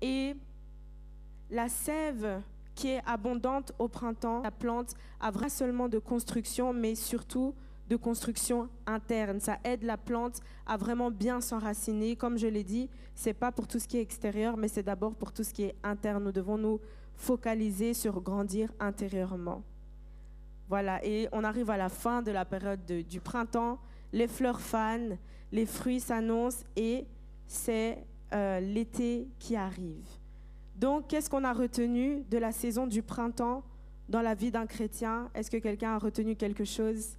[0.00, 0.34] Et
[1.50, 2.40] la sève
[2.74, 7.54] qui est abondante au printemps, la plante a vraiment seulement de construction, mais surtout
[7.88, 9.40] de construction interne.
[9.40, 12.16] Ça aide la plante à vraiment bien s'enraciner.
[12.16, 15.14] Comme je l'ai dit, c'est pas pour tout ce qui est extérieur, mais c'est d'abord
[15.14, 16.24] pour tout ce qui est interne.
[16.24, 16.80] Nous devons nous
[17.14, 19.62] focaliser sur grandir intérieurement.
[20.68, 23.78] Voilà, et on arrive à la fin de la période du printemps.
[24.12, 25.18] Les fleurs fanent,
[25.52, 27.06] les fruits s'annoncent et
[27.46, 28.04] c'est
[28.34, 30.06] euh, l'été qui arrive.
[30.76, 33.62] Donc, qu'est-ce qu'on a retenu de la saison du printemps
[34.08, 35.30] dans la vie d'un chrétien?
[35.34, 37.16] Est-ce que quelqu'un a retenu quelque chose?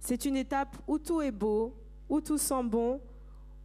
[0.00, 1.74] C'est une étape où tout est beau,
[2.08, 3.00] où tout sent bon,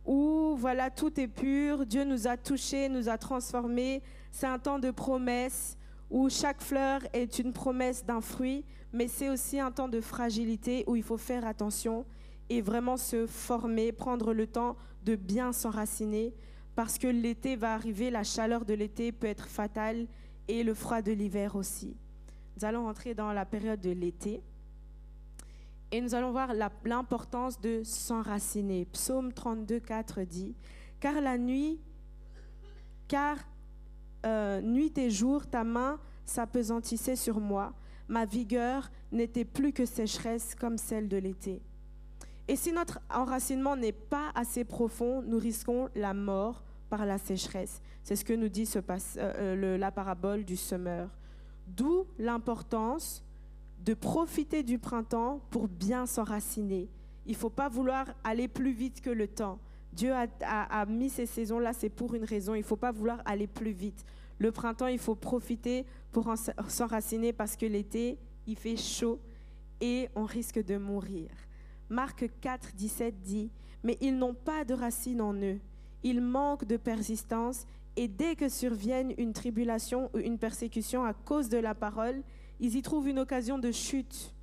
[0.05, 4.01] où voilà, tout est pur, Dieu nous a touchés, nous a transformés.
[4.31, 5.77] C'est un temps de promesses
[6.09, 10.83] où chaque fleur est une promesse d'un fruit, mais c'est aussi un temps de fragilité
[10.87, 12.05] où il faut faire attention
[12.49, 16.33] et vraiment se former, prendre le temps de bien s'enraciner,
[16.75, 20.07] parce que l'été va arriver, la chaleur de l'été peut être fatale
[20.47, 21.95] et le froid de l'hiver aussi.
[22.57, 24.41] Nous allons entrer dans la période de l'été
[25.91, 26.53] et nous allons voir
[26.85, 28.85] l'importance de s'enraciner.
[28.85, 30.55] Psaume 32, 4 dit,
[30.99, 31.79] car la nuit,
[33.07, 33.37] car
[34.25, 37.73] euh, nuit et jour, ta main s'apesantissait sur moi.
[38.07, 41.61] Ma vigueur n'était plus que sécheresse comme celle de l'été.
[42.49, 47.79] Et si notre enracinement n'est pas assez profond, nous risquons la mort par la sécheresse.
[48.01, 48.81] C'est ce que nous dit euh,
[49.17, 51.11] euh, la parabole du semeur.
[51.67, 53.23] D'où l'importance
[53.85, 56.89] de profiter du printemps pour bien s'enraciner.
[57.27, 59.59] Il ne faut pas vouloir aller plus vite que le temps.
[59.93, 62.55] Dieu a, mis ces saisons-là, c'est pour une raison.
[62.55, 64.03] Il ne faut pas vouloir aller plus vite.
[64.39, 66.33] Le printemps, il faut profiter pour
[66.67, 69.19] s'enraciner parce que l'été, il fait chaud
[69.79, 71.29] et on risque de mourir.
[71.89, 73.51] Marc 4, 17 dit,
[73.83, 75.59] Mais ils n'ont pas de racines en eux,
[76.03, 81.49] ils manquent de persistance, et dès que survienne une tribulation ou une persécution à cause
[81.49, 82.21] de la parole,
[82.59, 84.33] ils y trouvent une occasion de chute.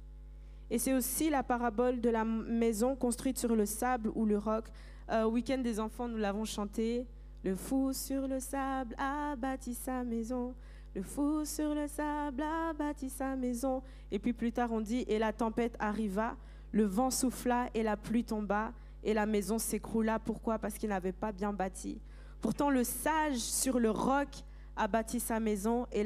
[0.71, 4.65] Et c'est aussi la parabole de la maison construite sur le sable ou le roc.
[5.11, 7.07] Euh, au week-end des enfants, nous l'avons chanté.
[7.45, 10.55] Le fou sur le sable a bâti sa maison.
[10.95, 13.83] Le fou sur le sable a bâti sa maison.
[14.11, 16.37] Et puis plus tard, on dit, et la tempête arriva,
[16.73, 20.19] le vent souffla et la pluie tomba, et la maison s'écroula.
[20.19, 20.59] Pourquoi?
[20.59, 22.01] Parce qu'il n'avait pas bien bâti.
[22.41, 24.29] Pourtant, le sage sur le roc
[24.77, 26.05] a bâti sa maison, et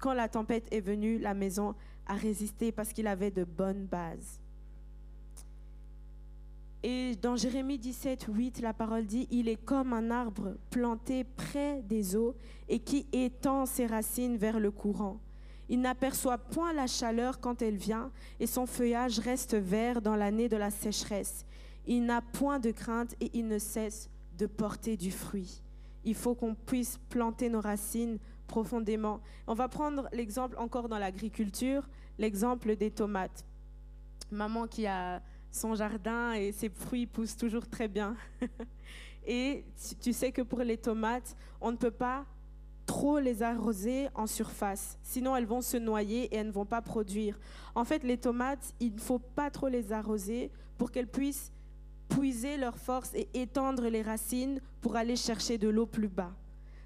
[0.00, 1.74] quand la tempête est venue, la maison
[2.06, 4.40] a résisté parce qu'il avait de bonnes bases.
[6.82, 11.82] Et dans Jérémie 17, 8, la parole dit, il est comme un arbre planté près
[11.82, 12.36] des eaux
[12.68, 15.18] et qui étend ses racines vers le courant.
[15.68, 20.48] Il n'aperçoit point la chaleur quand elle vient et son feuillage reste vert dans l'année
[20.48, 21.44] de la sécheresse.
[21.86, 25.62] Il n'a point de crainte et il ne cesse de porter du fruit.
[26.04, 29.20] Il faut qu'on puisse planter nos racines profondément.
[29.46, 31.86] On va prendre l'exemple encore dans l'agriculture,
[32.18, 33.44] l'exemple des tomates.
[34.30, 38.16] Maman qui a son jardin et ses fruits poussent toujours très bien.
[39.26, 39.64] et
[40.00, 42.24] tu sais que pour les tomates, on ne peut pas
[42.88, 46.80] trop les arroser en surface, sinon elles vont se noyer et elles ne vont pas
[46.80, 47.38] produire.
[47.74, 51.52] En fait, les tomates, il ne faut pas trop les arroser pour qu'elles puissent
[52.08, 56.32] puiser leur force et étendre les racines pour aller chercher de l'eau plus bas.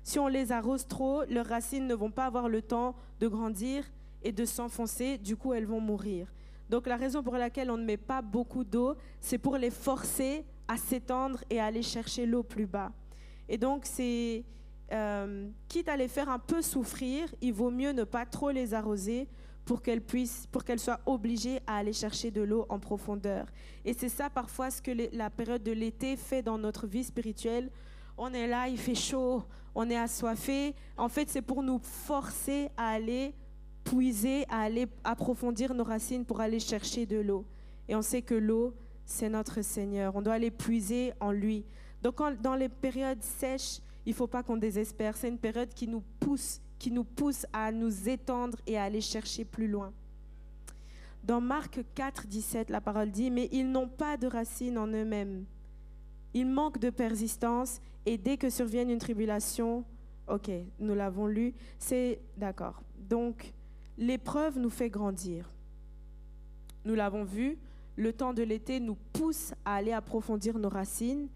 [0.02, 3.84] Si on les arrose trop, leurs racines ne vont pas avoir le temps de grandir
[4.24, 6.26] et de s'enfoncer, du coup elles vont mourir.
[6.68, 10.44] Donc la raison pour laquelle on ne met pas beaucoup d'eau, c'est pour les forcer
[10.66, 12.90] à s'étendre et à aller chercher l'eau plus bas.
[13.48, 14.42] Et donc c'est,
[14.92, 18.74] euh, quitte à les faire un peu souffrir, il vaut mieux ne pas trop les
[18.74, 19.28] arroser
[19.64, 23.46] pour qu'elles puissent, pour qu'elles soient obligées à aller chercher de l'eau en profondeur.
[23.85, 27.70] Et c'est ça parfois ce que la période de l'été fait dans notre vie spirituelle.
[28.18, 29.42] On est là, il fait chaud,
[29.74, 30.74] on est assoiffé.
[30.96, 33.35] En fait, c'est pour nous forcer à aller
[33.85, 37.44] puiser, à aller approfondir nos racines pour aller chercher de l'eau.
[37.88, 38.74] Et on sait que l'eau,
[39.05, 40.14] c'est notre Seigneur.
[40.16, 41.64] On doit aller puiser en lui.
[42.02, 45.16] Donc dans les périodes sèches, il ne faut pas qu'on désespère.
[45.16, 49.00] C'est une période qui nous pousse, qui nous pousse à nous étendre et à aller
[49.00, 49.92] chercher plus loin.
[51.24, 55.44] Dans Marc 4, 17, la parole dit, mais ils n'ont pas de racines en eux-mêmes.
[56.34, 59.84] Ils manquent de persistance et dès que survienne une tribulation,
[60.28, 62.82] ok, nous l'avons lu, c'est d'accord.
[62.98, 63.52] Donc,
[63.98, 65.50] L'épreuve nous fait grandir.
[66.84, 67.58] Nous l'avons vu,
[67.96, 71.28] le temps de l'été nous pousse à aller approfondir nos racines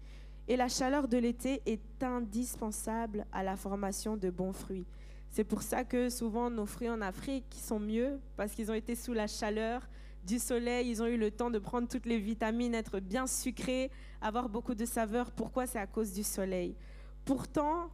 [0.47, 4.85] et la chaleur de l'été est indispensable à la formation de bons fruits.
[5.29, 8.95] C'est pour ça que souvent nos fruits en Afrique sont mieux parce qu'ils ont été
[8.95, 9.87] sous la chaleur
[10.25, 13.89] du soleil, ils ont eu le temps de prendre toutes les vitamines, être bien sucrés,
[14.21, 15.31] avoir beaucoup de saveur.
[15.31, 15.65] Pourquoi?
[15.67, 16.75] C'est à cause du soleil.
[17.23, 17.89] Pourtant,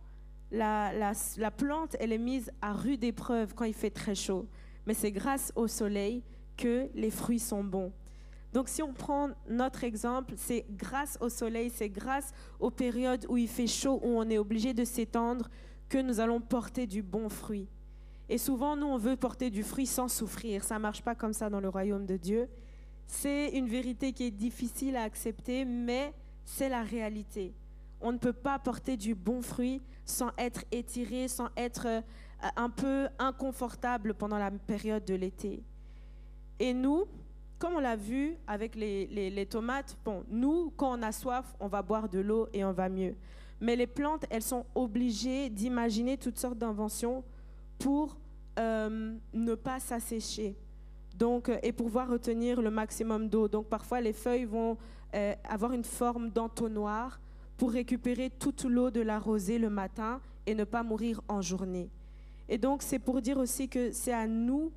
[0.51, 1.13] la,
[1.55, 4.47] plante, elle est mise à rude épreuve quand il fait très chaud.
[4.85, 6.23] Mais c'est grâce au soleil
[6.57, 7.91] que les fruits sont bons.
[8.53, 13.35] Donc si on prend notre exemple, c'est grâce au soleil, c'est grâce aux périodes où
[13.35, 15.49] il fait chaud, où on est obligé de s'étendre,
[15.89, 17.67] que nous allons porter du bon fruit.
[18.29, 20.63] Et souvent, nous, on veut porter du fruit sans souffrir.
[20.63, 22.47] Ça ne marche pas comme ça dans le royaume de Dieu.
[23.07, 26.13] C'est une vérité qui est difficile à accepter, mais
[26.45, 27.53] c'est la réalité.
[28.01, 32.01] On ne peut pas porter du bon fruit sans être étiré, sans être euh,
[32.55, 35.63] un peu inconfortable pendant la période de l'été.
[36.59, 37.05] Et nous,
[37.63, 41.81] comme on l'a vu avec les, tomates, bon, nous, quand on a soif, on va
[41.81, 43.15] boire de l'eau et on va mieux.
[43.61, 47.23] Mais les plantes, elles sont obligées d'imaginer toutes sortes d'inventions
[47.79, 48.17] pour
[48.59, 50.57] euh, ne pas s'assécher.
[51.17, 53.47] Donc, euh, et pouvoir retenir le maximum d'eau.
[53.47, 54.75] Donc, parfois, les feuilles vont
[55.45, 57.21] avoir une forme d'entonnoir
[57.55, 61.89] pour récupérer toute l'eau de la rosée le matin et ne pas mourir en journée.
[62.49, 64.73] Et donc, c'est pour dire aussi que c'est à nous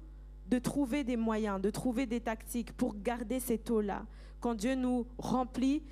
[0.48, 4.04] de trouver des moyens, de trouver des tactiques pour garder cette eau-là.
[4.40, 5.82] Quand Dieu nous remplit,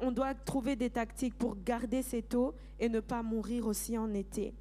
[0.00, 4.12] on doit trouver des tactiques pour garder cette eau et ne pas mourir aussi en
[4.14, 4.54] été.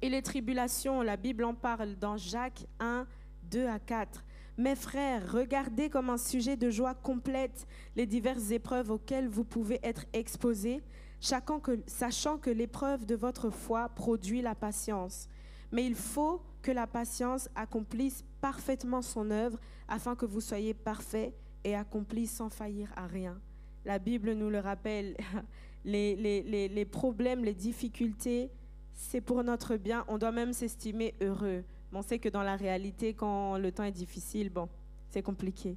[0.00, 3.06] Et les tribulations, la Bible en parle dans Jacques 1,
[3.50, 4.24] 2 à 4.
[4.56, 9.78] Mes frères, regardez comme un sujet de joie complète les diverses épreuves auxquelles vous pouvez
[9.82, 10.82] être exposés,
[11.20, 15.28] sachant que, l'épreuve de votre foi produit la patience.
[15.72, 21.32] Mais il faut que la patience accomplisse parfaitement son œuvre afin que vous soyez parfaits
[21.64, 23.38] et accomplis sans faillir à rien.
[23.84, 25.16] La Bible nous le rappelle,
[25.84, 28.50] les, problèmes, les difficultés,
[28.92, 30.04] c'est pour notre bien.
[30.08, 33.92] On doit même s'estimer heureux on sait que dans la réalité, quand le temps est
[33.92, 34.68] difficile, bon,
[35.10, 35.76] c'est compliqué.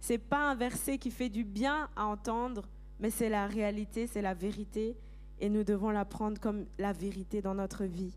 [0.00, 4.22] C'est pas un verset qui fait du bien à entendre, mais c'est la réalité, c'est
[4.22, 4.96] la vérité,
[5.38, 8.12] et nous devons la prendre comme la vérité dans notre vie.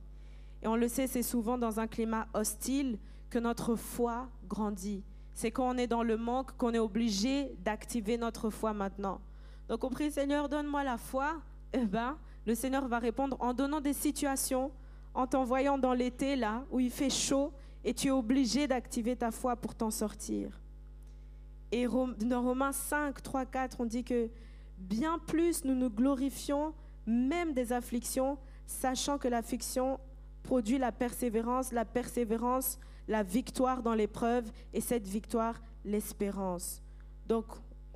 [0.64, 2.98] Et on le sait, c'est souvent dans un climat hostile
[3.30, 5.04] que notre foi grandit.
[5.34, 9.20] C'est quand on est dans le manque qu'on est obligé d'activer notre foi maintenant.
[9.68, 11.42] Donc on prie, Seigneur, donne-moi la foi.
[11.74, 14.72] Eh ben, le Seigneur va répondre en donnant des situations,
[15.14, 17.52] en t'envoyant dans l'été là où il fait chaud
[17.84, 20.62] et tu es obligé d'activer ta foi pour t'en sortir.
[21.72, 24.30] Et dans Romains 5, 3, 4, on dit que
[24.78, 26.74] bien plus nous nous glorifions
[27.06, 30.00] même des afflictions, sachant que l'affliction
[30.44, 36.82] produit la persévérance, la persévérance, la victoire dans l'épreuve, et cette victoire, l'espérance.
[37.28, 37.46] Donc,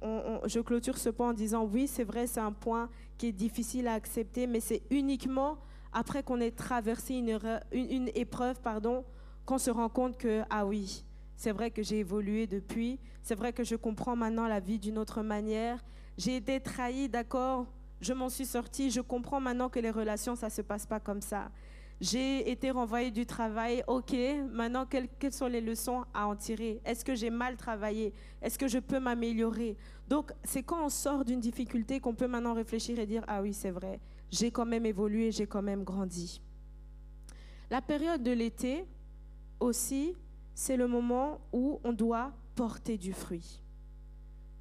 [0.01, 3.87] je clôture ce point en disant oui, c'est vrai, c'est un point qui est difficile
[3.87, 5.57] à accepter, mais c'est uniquement
[5.91, 9.03] après qu'on ait traversé une, épreuve, pardon,
[9.45, 11.03] qu'on se rend compte que, ah oui,
[11.35, 14.97] c'est vrai que j'ai évolué depuis, c'est vrai que je comprends maintenant la vie d'une
[14.97, 15.83] autre manière,
[16.17, 17.65] j'ai été trahi, d'accord,
[18.01, 20.99] je m'en suis sortie, je comprends maintenant que les relations, ça ne se passe pas
[20.99, 21.49] comme ça.
[21.99, 24.15] J'ai été renvoyée du travail, ok,
[24.51, 26.79] maintenant quelles, sont les leçons à en tirer?
[26.85, 28.13] Est-ce que j'ai mal travaillé?
[28.41, 29.75] Est-ce que je peux m'améliorer?
[30.07, 33.51] Donc c'est quand on sort d'une difficulté qu'on peut maintenant réfléchir et dire, ah oui,
[33.51, 36.39] c'est vrai, j'ai quand même évolué, j'ai quand même grandi.
[37.71, 38.85] La période de l'été
[39.59, 40.15] aussi,
[40.53, 43.59] c'est le moment où on doit porter du fruit.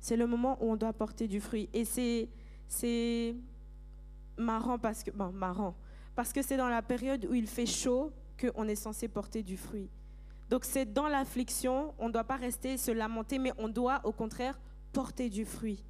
[0.00, 1.68] C'est le moment où on doit porter du fruit.
[1.72, 3.34] Et c'est
[4.36, 5.74] marrant parce que, bon, marrant,
[6.16, 9.56] parce que c'est dans la période où il fait chaud qu'on est censé porter du
[9.56, 9.88] fruit.
[10.48, 14.12] Donc c'est dans l'affliction, on ne doit pas rester se lamenter, mais on doit au
[14.12, 14.58] contraire
[14.92, 15.84] porter du fruit.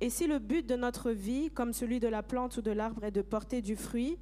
[0.00, 3.04] Et si le but de notre vie, comme celui de la plante ou de l'arbre,
[3.04, 4.18] est de porter du fruit,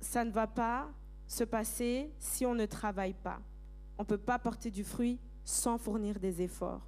[0.00, 0.88] ça ne va pas
[1.26, 3.40] se passer si on ne travaille pas.
[3.98, 6.86] On ne peut pas porter du fruit sans fournir des efforts.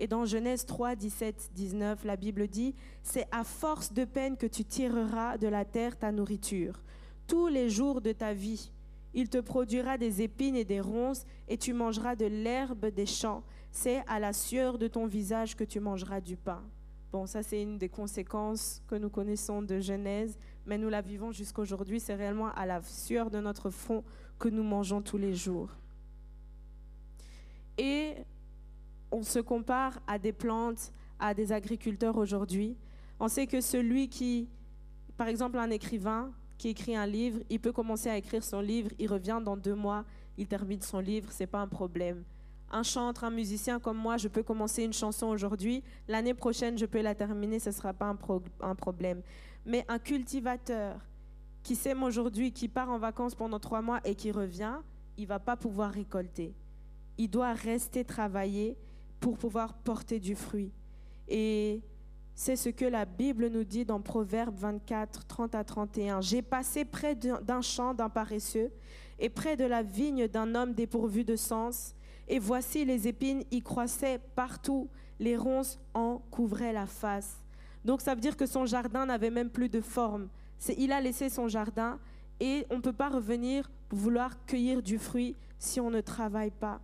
[0.00, 4.46] Et dans Genèse 3, 17, 19, la Bible dit, c'est à force de peine que
[4.46, 6.82] tu tireras de la terre ta nourriture.
[7.26, 8.72] Tous les jours de ta vie,
[9.12, 13.42] il te produira des épines et des ronces, et tu mangeras de l'herbe des champs.
[13.72, 16.62] C'est à la sueur de ton visage que tu mangeras du pain.
[17.12, 21.30] Bon, ça c'est une des conséquences que nous connaissons de Genèse, mais nous la vivons
[21.30, 22.00] jusqu'aujourd'hui.
[22.00, 24.02] C'est réellement à la sueur de notre front
[24.38, 25.68] que nous mangeons tous les jours.
[27.76, 28.14] Et
[29.10, 32.76] on se compare à des plantes, à des agriculteurs aujourd'hui.
[33.18, 34.48] On sait que celui qui,
[35.16, 38.90] par exemple un écrivain qui écrit un livre, il peut commencer à écrire son livre,
[38.98, 40.04] il revient dans deux mois,
[40.36, 42.24] il termine son livre, c'est pas un problème
[42.70, 46.86] un chanteur, un musicien comme moi, je peux commencer une chanson aujourd'hui, l'année prochaine, je
[46.86, 48.14] peux la terminer, ce ne sera pas
[48.60, 49.22] un, problème.
[49.66, 50.96] Mais un cultivateur
[51.62, 54.76] qui sème aujourd'hui, qui part en vacances pendant trois mois et qui revient,
[55.16, 56.54] il va pas pouvoir récolter.
[57.18, 58.76] Il doit rester travailler
[59.20, 60.72] pour pouvoir porter du fruit.
[61.28, 61.82] Et
[62.34, 66.20] c'est ce que la Bible nous dit dans Proverbe 24, 30 à 31.
[66.20, 68.72] J'ai passé près d'un champ d'un paresseux
[69.18, 71.94] et près de la vigne d'un homme dépourvu de sens
[72.28, 77.42] et voici les épines y croissaient partout, les ronces en couvraient la face.
[77.84, 80.28] Donc ça veut dire que son jardin n'avait même plus de forme.
[80.78, 81.98] Il a laissé son jardin
[82.38, 86.80] et on ne peut pas revenir vouloir cueillir du fruit si on ne travaille pas.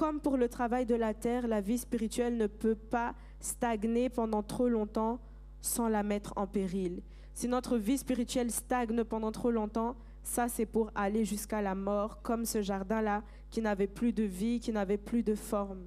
[0.00, 4.42] Comme pour le travail de la terre, la vie spirituelle ne peut pas stagner pendant
[4.42, 5.20] trop longtemps
[5.60, 7.02] sans la mettre en péril.
[7.34, 12.22] Si notre vie spirituelle stagne pendant trop longtemps, ça c'est pour aller jusqu'à la mort,
[12.22, 15.86] comme ce jardin-là qui n'avait plus de vie, qui n'avait plus de forme.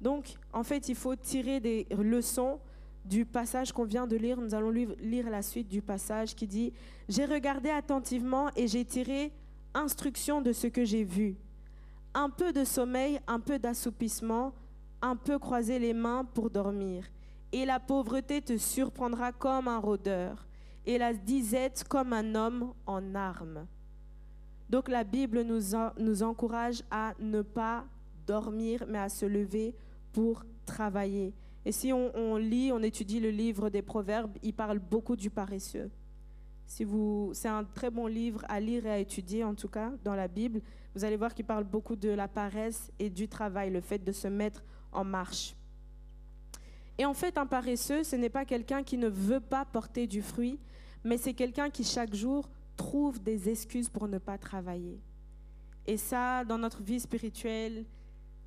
[0.00, 2.60] Donc, en fait, il faut tirer des leçons
[3.04, 4.40] du passage qu'on vient de lire.
[4.40, 6.72] Nous allons lire la suite du passage qui dit,
[7.08, 9.32] J'ai regardé attentivement et j'ai tiré
[9.74, 11.34] instruction de ce que j'ai vu.
[12.14, 14.52] Un peu de sommeil, un peu d'assoupissement,
[15.00, 17.04] un peu croiser les mains pour dormir.
[17.52, 20.46] Et la pauvreté te surprendra comme un rôdeur,
[20.86, 23.66] et la disette comme un homme en armes.
[24.68, 27.84] Donc la Bible nous, encourage à ne pas
[28.26, 29.74] dormir, mais à se lever
[30.12, 31.34] pour travailler.
[31.64, 35.90] Et si on, lit, on étudie le livre des Proverbes, il parle beaucoup du paresseux.
[36.66, 36.86] Si
[37.32, 40.28] c'est un très bon livre à lire et à étudier, en tout cas, dans la
[40.28, 40.62] Bible.
[40.94, 44.12] Vous allez voir qu'il parle beaucoup de la paresse et du travail, le fait de
[44.12, 45.54] se mettre en marche.
[46.98, 50.22] Et en fait, un paresseux, ce n'est pas quelqu'un qui ne veut pas porter du
[50.22, 50.58] fruit,
[51.04, 55.00] mais c'est quelqu'un qui chaque jour trouve des excuses pour ne pas travailler.
[55.86, 57.84] Et ça, dans notre vie spirituelle,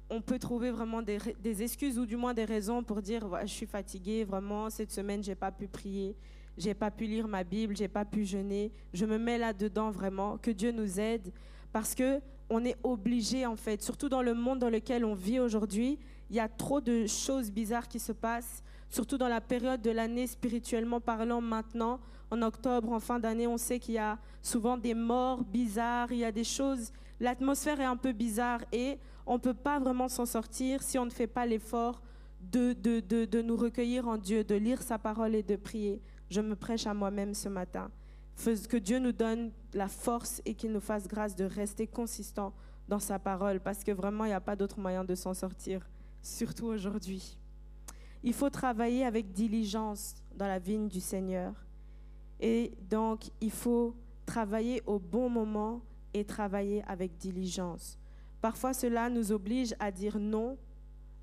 [0.09, 3.51] on peut trouver vraiment des, des excuses ou du moins des raisons pour dire je
[3.51, 6.15] suis fatigué, vraiment, cette semaine, j'ai pas pu prier,
[6.57, 8.71] j'ai pas pu lire ma Bible, j'ai pas pu jeûner.
[8.93, 10.37] Je me mets là-dedans vraiment.
[10.37, 11.31] Que Dieu nous aide
[11.71, 15.39] parce que on est obligé en fait, surtout dans le monde dans lequel on vit
[15.39, 15.97] aujourd'hui,
[16.29, 19.91] il y a trop de choses bizarres qui se passent, surtout dans la période de
[19.91, 21.99] l'année spirituellement parlant maintenant.
[22.31, 26.19] En octobre, en fin d'année, on sait qu'il y a souvent des morts bizarres, il
[26.19, 30.07] y a des choses, l'atmosphère est un peu bizarre et on ne peut pas vraiment
[30.07, 32.01] s'en sortir si on ne fait pas l'effort
[32.51, 36.01] de, de, de, de, nous recueillir en Dieu, de lire sa parole et de prier.
[36.29, 37.89] Je me prêche à moi-même ce matin.
[38.43, 42.53] Que Dieu nous donne la force et qu'il nous fasse grâce de rester consistant
[42.87, 45.89] dans sa parole, parce que vraiment, il n'y a pas d'autre moyen de s'en sortir,
[46.21, 47.37] surtout aujourd'hui.
[48.23, 51.53] Il faut travailler avec diligence dans la vigne du Seigneur.
[52.39, 53.95] Et donc, il faut
[54.25, 55.81] travailler au bon moment
[56.13, 57.97] et travailler avec diligence.
[58.41, 60.57] Parfois, cela nous oblige à dire non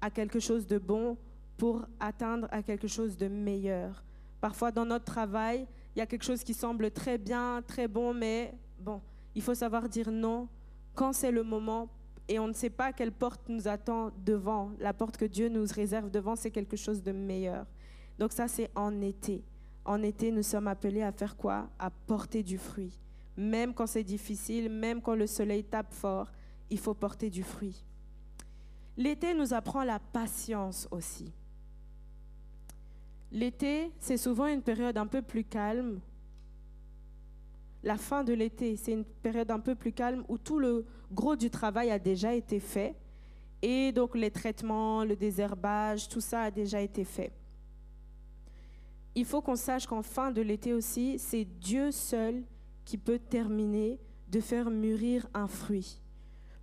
[0.01, 1.17] à quelque chose de bon
[1.57, 4.03] pour atteindre à quelque chose de meilleur.
[4.43, 8.13] Parfois, dans notre travail, il y a quelque chose qui semble très bien, très bon,
[8.13, 9.01] mais bon,
[9.37, 10.49] il faut savoir dire non
[10.97, 11.89] quand c'est le moment
[12.27, 14.73] et on ne sait pas quelle porte nous attend devant.
[14.81, 17.67] La porte que Dieu nous réserve devant, c'est quelque chose de meilleur.
[18.19, 19.45] Donc ça, c'est en été.
[19.85, 21.69] En été, nous sommes appelés à faire quoi?
[21.79, 22.99] À porter du fruit.
[23.37, 26.33] Même quand c'est difficile, même quand le soleil tape fort,
[26.69, 27.85] il faut porter du fruit.
[28.97, 31.33] L'été nous apprend la patience aussi.
[33.33, 36.01] L'été, c'est souvent une période un peu plus calme.
[37.83, 41.35] La fin de l'été, c'est une période un peu plus calme où tout le gros
[41.35, 42.95] du travail a déjà été fait.
[43.63, 47.33] Et donc les traitements, le désherbage, tout ça a déjà été fait.
[49.15, 52.43] Il faut qu'on sache qu'en fin de l'été aussi, c'est Dieu seul
[52.85, 56.03] qui peut terminer de faire mûrir un fruit.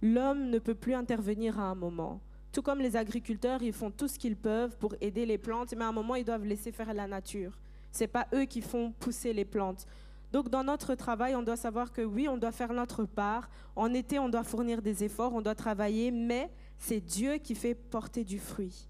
[0.03, 2.21] L'homme ne peut plus intervenir à un moment.
[2.51, 5.85] Tout comme les agriculteurs, ils font tout ce qu'ils peuvent pour aider les plantes, mais
[5.85, 7.57] à un moment, ils doivent laisser faire la nature.
[7.91, 9.85] Ce n'est pas eux qui font pousser les plantes.
[10.31, 13.49] Donc dans notre travail, on doit savoir que oui, on doit faire notre part.
[13.75, 17.75] En été, on doit fournir des efforts, on doit travailler, mais c'est Dieu qui fait
[17.75, 18.87] porter du fruit.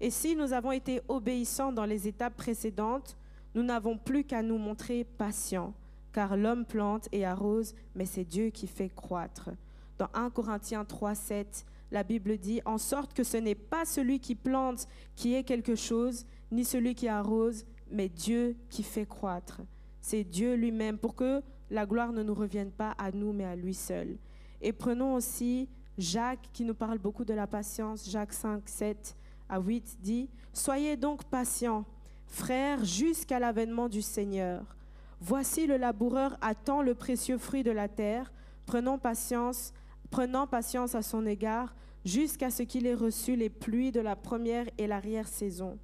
[0.00, 3.16] Et si nous avons été obéissants dans les étapes précédentes,
[3.54, 5.72] nous n'avons plus qu'à nous montrer patients,
[6.12, 9.50] car l'homme plante et arrose, mais c'est Dieu qui fait croître.
[9.98, 14.20] Dans 1 Corinthiens 3, 7, la Bible dit, en sorte que ce n'est pas celui
[14.20, 14.86] qui plante
[15.16, 19.60] qui est quelque chose, ni celui qui arrose, mais Dieu qui fait croître.
[20.00, 23.56] C'est Dieu lui-même pour que la gloire ne nous revienne pas à nous, mais à
[23.56, 24.18] lui seul.
[24.60, 25.68] Et prenons aussi
[25.98, 28.08] Jacques qui nous parle beaucoup de la patience.
[28.08, 29.16] Jacques 5, 7
[29.48, 31.84] à 8 dit, Soyez donc patients,
[32.26, 34.76] frères, jusqu'à l'avènement du Seigneur.
[35.20, 38.32] Voici le laboureur attend le précieux fruit de la terre.
[38.66, 39.72] Prenons patience
[40.10, 44.66] prenant patience à son égard jusqu'à ce qu'il ait reçu les pluies de la première
[44.78, 45.78] et l'arrière-saison.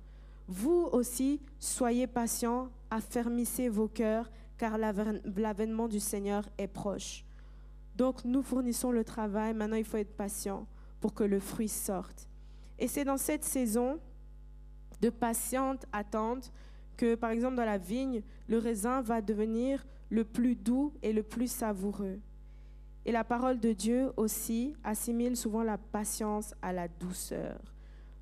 [0.46, 7.24] Vous aussi, soyez patients, affermissez vos cœurs, car l'avènement du Seigneur est proche.
[7.96, 10.66] Donc nous fournissons le travail, maintenant il faut être patient
[11.00, 12.28] pour que le fruit sorte.
[12.78, 13.98] Et c'est dans cette saison
[15.00, 16.52] de patiente attente
[16.96, 21.22] que, par exemple, dans la vigne, le raisin va devenir le plus doux et le
[21.22, 22.18] plus savoureux.
[23.06, 27.60] Et la parole de Dieu aussi assimile souvent la patience à la douceur.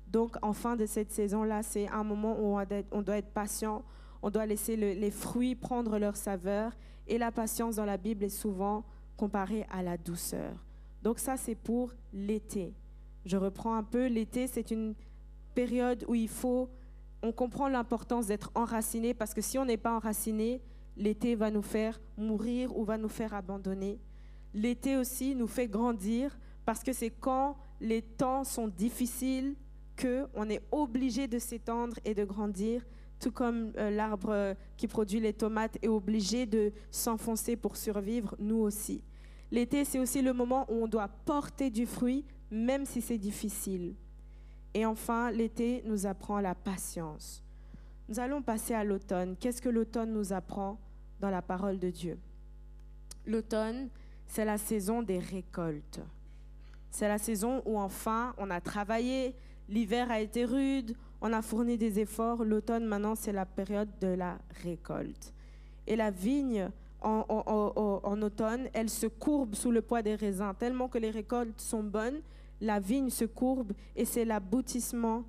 [0.07, 2.59] Donc, en fin de cette saison-là, c'est un moment où
[2.91, 3.83] on doit être patient,
[4.21, 6.71] on doit laisser les fruits prendre leur saveur.
[7.07, 8.83] Et la patience dans la Bible est souvent
[9.17, 10.53] comparée à la douceur.
[11.01, 12.73] Donc ça, c'est pour l'été.
[13.25, 14.07] Je reprends un peu.
[14.07, 14.95] L'été, c'est une
[15.53, 16.69] période où il faut,
[17.21, 20.61] on comprend l'importance d'être enraciné parce que si on n'est pas enraciné,
[20.95, 23.99] l'été va nous faire mourir ou va nous faire abandonner.
[24.53, 29.55] L'été aussi nous fait grandir parce que c'est quand les temps sont difficiles
[29.95, 32.85] que on est obligé de s'étendre et de grandir,
[33.19, 38.57] tout comme euh, l'arbre qui produit les tomates est obligé de s'enfoncer pour survivre, nous
[38.57, 39.03] aussi.
[39.51, 43.95] L'été, c'est aussi le moment où on doit porter du fruit, même si c'est difficile.
[44.73, 47.43] Et enfin, l'été nous apprend la patience.
[48.09, 49.35] Nous allons passer à l'automne.
[49.39, 50.79] Qu'est-ce que l'automne nous apprend
[51.19, 52.17] dans la parole de Dieu?
[53.25, 53.89] L'automne,
[54.33, 56.01] c'est la saison des récoltes.
[56.89, 59.35] C'est la saison où enfin on a travaillé,
[59.69, 64.07] l'hiver a été rude, on a fourni des efforts, l'automne maintenant c'est la période de
[64.07, 65.35] la récolte.
[65.85, 66.71] Et la vigne
[67.01, 71.83] en, automne, elle se courbe sous le poids des raisins, tellement que les récoltes sont
[71.83, 72.21] bonnes,
[72.59, 75.25] la vigne se courbe et c'est l'aboutissement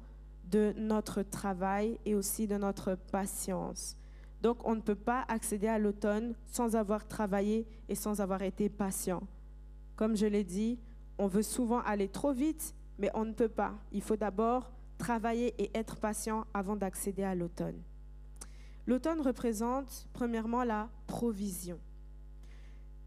[0.50, 3.98] de notre travail et aussi de notre patience.
[4.44, 8.68] Donc on ne peut pas accéder à l'automne sans avoir travaillé et sans avoir été
[8.68, 9.22] patient.
[9.96, 10.78] Comme je l'ai dit,
[11.16, 13.72] on veut souvent aller trop vite, mais on ne peut pas.
[13.90, 17.80] Il faut d'abord travailler et être patient avant d'accéder à l'automne.
[18.86, 21.78] L'automne représente premièrement la provision.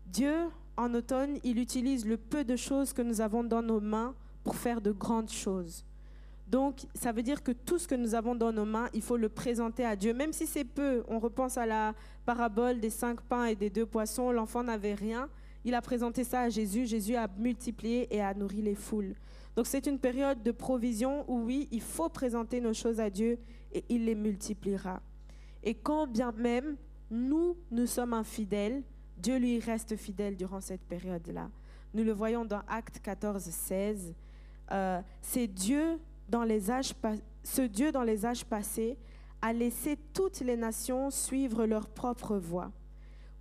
[0.08, 4.16] Dieu, en automne, il utilise le peu de choses que nous avons dans nos mains
[4.44, 5.86] pour faire de grandes choses.
[6.48, 9.18] Donc, ça veut dire que tout ce que nous avons dans nos mains, il faut
[9.18, 10.14] le présenter à Dieu.
[10.14, 11.94] Même si c'est peu, on repense à la
[12.26, 15.30] parabole des cinq pains et des deux poissons, l'enfant n'avait rien.
[15.66, 16.86] Il a présenté ça à Jésus.
[16.86, 19.16] Jésus a multiplié et a nourri les foules.
[19.58, 23.38] Donc, c'est une période de provision où, oui, il faut présenter nos choses à Dieu
[23.74, 25.02] et il les multipliera.
[25.64, 26.78] Et quand bien même
[27.12, 28.84] nous, nous sommes infidèles,
[29.18, 31.50] Dieu lui reste fidèle durant cette période-là.
[31.94, 34.14] Nous le voyons dans Acte 14, 16.
[34.72, 36.00] Euh, c'est Dieu
[37.44, 38.98] ce Dieu dans les âges passés
[39.42, 42.72] a laissé toutes les nations suivre leur propre voie.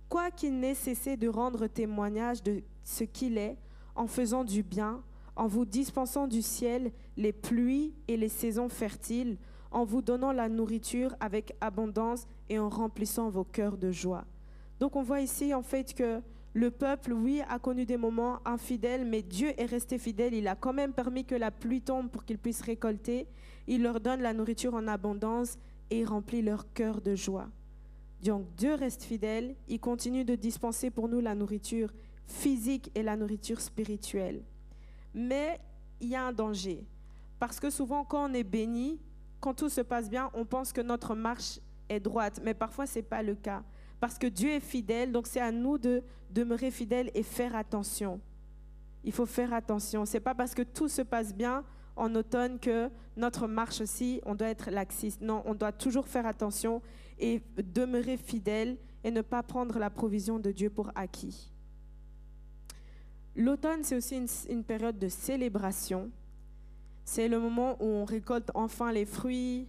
[0.09, 3.57] Quoiqu'il n'ait cessé de rendre témoignage de ce qu'il est,
[3.95, 5.03] en faisant du bien,
[5.35, 9.37] en vous dispensant du ciel les pluies et les saisons fertiles,
[9.71, 14.25] en vous donnant la nourriture avec abondance et en remplissant vos cœurs de joie.
[14.79, 16.21] Donc on voit ici en fait que
[16.57, 20.33] le peuple, oui, a connu des moments infidèles, mais Dieu est resté fidèle.
[20.33, 23.27] Il a quand même permis que la pluie tombe pour qu'ils puissent récolter.
[23.67, 25.59] Il leur donne la nourriture en abondance
[25.91, 27.47] et remplit leur cœur de joie.
[28.23, 29.53] Donc Dieu reste fidèle.
[29.67, 31.93] Il continue de dispenser pour nous la nourriture
[32.25, 34.41] physique et la nourriture spirituelle.
[35.13, 35.59] Mais
[36.01, 36.87] il y a un danger.
[37.37, 38.99] Parce que souvent, quand on est béni,
[39.39, 42.41] quand tout se passe bien, on pense que notre marche est droite.
[42.43, 43.61] Mais parfois, ce n'est pas le cas
[43.99, 48.19] parce que Dieu est fidèle, donc c'est à nous de demeurer fidèles et faire attention.
[49.03, 50.05] Il faut faire attention.
[50.05, 51.63] C'est pas parce que tout se passe bien
[51.95, 55.21] en automne que notre marche aussi, on doit être laxiste.
[55.21, 56.81] Non, on doit toujours faire attention
[57.17, 61.51] et demeurer fidèle et ne pas prendre la provision de Dieu pour acquis.
[63.35, 66.11] L'automne, c'est aussi une, une, période de célébration.
[67.03, 69.67] C'est le moment où on récolte enfin les fruits,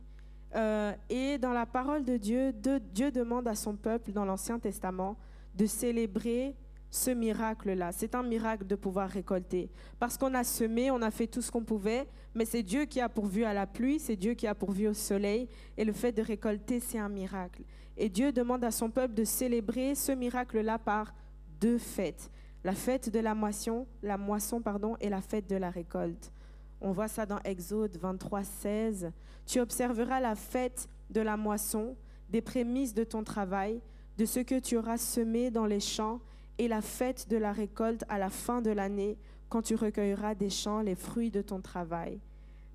[0.55, 5.17] euh, et dans la parole de Dieu, Dieu demande à son peuple dans l'Ancien Testament
[5.55, 6.55] de célébrer
[6.91, 7.93] ce miracle-là.
[7.93, 9.71] C'est un miracle de pouvoir récolter.
[9.99, 13.01] Parce qu'on a semé, on a fait tout ce qu'on pouvait, mais c'est Dieu qui
[13.01, 16.13] a pourvu à la pluie, c'est Dieu qui a pourvu au soleil, et le fait
[16.13, 17.63] de récolter, c'est un miracle.
[17.97, 21.13] Et Dieu demande à son peuple de célébrer ce miracle-là par
[21.61, 22.31] deux fêtes.
[22.65, 26.33] La fête de la moisson, la moisson pardon, et la fête de la récolte.
[26.81, 29.12] On voit ça dans Exode 23, 16.
[29.47, 31.97] Tu observeras la fête de la moisson,
[32.29, 33.81] des prémices de ton travail,
[34.16, 36.20] de ce que tu auras semé dans les champs,
[36.59, 39.16] et la fête de la récolte à la fin de l'année,
[39.49, 42.20] quand tu recueilleras des champs les fruits de ton travail.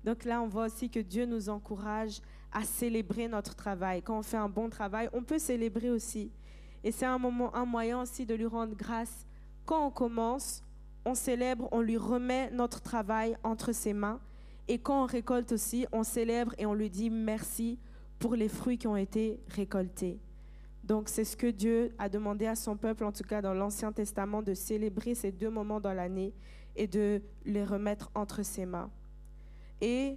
[0.04, 2.20] Donc là, on voit aussi que Dieu nous encourage
[2.52, 4.02] à célébrer notre travail.
[4.02, 6.30] Quand on fait un bon travail, on peut célébrer aussi.
[6.82, 9.26] Et c'est un, moment, un moyen aussi de lui rendre grâce.
[9.64, 10.62] Quand on commence,
[11.04, 14.20] on célèbre, on lui remet notre travail entre ses mains.
[14.68, 17.78] Et quand on récolte aussi, on célèbre et on lui dit merci
[18.18, 20.18] pour les fruits qui ont été récoltés.
[20.84, 23.92] Donc c'est ce que Dieu a demandé à son peuple, en tout cas dans l'Ancien
[23.92, 26.32] Testament, de célébrer ces deux moments dans l'année
[26.76, 28.90] et de les remettre entre ses mains.
[29.80, 30.16] Et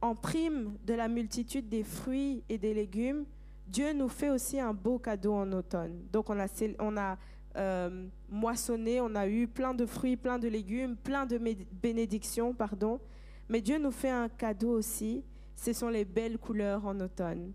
[0.00, 3.24] en prime de la multitude des fruits et des légumes,
[3.66, 6.02] Dieu nous fait aussi un beau cadeau en automne.
[6.12, 7.18] Donc on a,
[7.56, 11.40] euh, moissonné, on a eu plein de fruits, plein de légumes, plein de
[11.72, 13.00] bénédictions, pardon.
[13.48, 17.52] Mais Dieu nous fait un cadeau aussi, ce sont les belles couleurs en automne,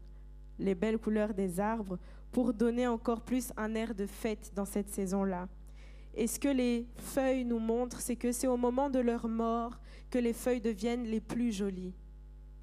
[0.57, 1.99] les belles couleurs des arbres,
[2.31, 5.47] pour donner encore plus un air de fête dans cette saison-là.
[6.15, 9.79] Et ce que les feuilles nous montrent, c'est que c'est au moment de leur mort
[10.09, 11.93] que les feuilles deviennent les plus jolies.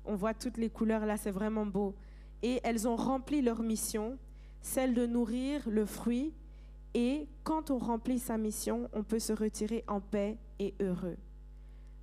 [0.05, 1.95] On voit toutes les couleurs là, c'est vraiment beau.
[2.43, 4.19] Et elles ont rempli leur mission,
[4.61, 6.33] celle de nourrir le fruit
[6.95, 11.17] et quand on remplit sa mission, on peut se retirer en paix et heureux.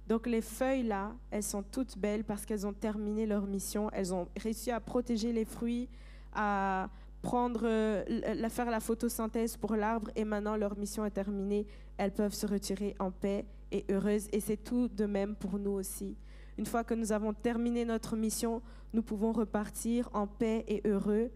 [0.08, 4.14] Donc les feuilles là, elles sont toutes belles parce qu'elles ont terminé leur mission, elles
[4.14, 5.90] ont réussi à protéger les fruits,
[6.34, 6.90] à
[7.34, 10.12] euh, faire la photosynthèse pour l'arbre.
[10.16, 11.66] Et maintenant leur mission est terminée,
[11.98, 14.28] elles peuvent se retirer en paix et heureuses.
[14.32, 16.16] Et c'est tout de même pour nous aussi.
[16.58, 18.62] Une fois que nous avons terminé notre mission,
[18.94, 21.32] nous pouvons repartir en paix et heureux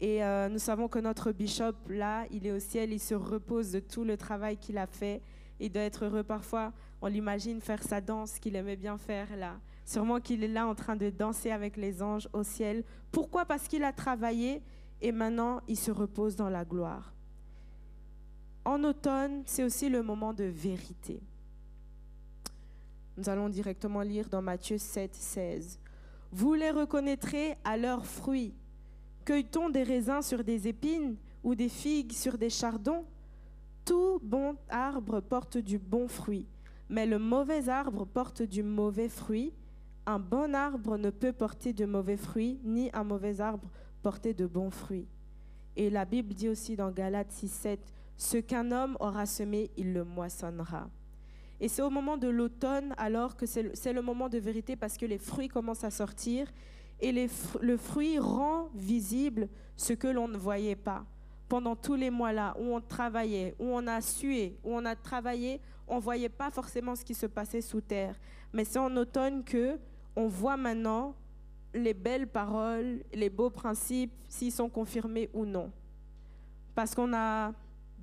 [0.00, 3.72] et euh, nous savons que notre bishop, là, il est au ciel, il se repose
[3.72, 5.22] de tout le travail qu'il a fait.
[5.60, 6.72] Il doit être heureux parfois.
[7.00, 9.60] On l'imagine faire sa danse qu'il aimait bien faire là.
[9.84, 12.82] Sûrement qu'il est là en train de danser avec les anges au ciel.
[13.12, 13.44] Pourquoi?
[13.44, 14.62] Parce qu'il a travaillé
[15.00, 17.12] et maintenant il se repose dans la gloire.
[18.64, 21.20] En automne, c'est aussi le moment de vérité.
[23.16, 25.78] Nous allons directement lire dans Matthieu 7, 16.
[26.32, 28.54] Vous les reconnaîtrez à leurs fruits.
[29.24, 33.06] Cueille-t-on des raisins sur des épines ou des figues sur des chardons?
[33.86, 36.46] Tout bon arbre porte du bon fruit,
[36.90, 39.54] mais le mauvais arbre porte du mauvais fruit.
[40.04, 43.70] Un bon arbre ne peut porter de mauvais fruits, ni un mauvais arbre
[44.02, 45.08] porter de bons fruits.
[45.74, 47.80] Et la Bible dit aussi dans Galates 6, 7,
[48.18, 50.90] ce qu'un homme aura semé, il le moissonnera.
[51.60, 55.06] Et c'est au moment de l'automne alors que c'est le moment de vérité parce que
[55.06, 56.46] les fruits commencent à sortir
[57.00, 57.28] et
[57.60, 61.04] le fruit rend visible ce que l'on ne voyait pas.
[61.48, 65.60] Pendant tous les mois-là où on travaillait, où on a sué, où on a travaillé,
[65.86, 68.18] on ne voyait pas forcément ce qui se passait sous terre.
[68.52, 69.78] Mais c'est en automne que
[70.16, 71.14] on voit maintenant
[71.74, 75.70] les belles paroles, les beaux principes, s'ils sont confirmés ou non.
[76.74, 77.52] Parce qu'on a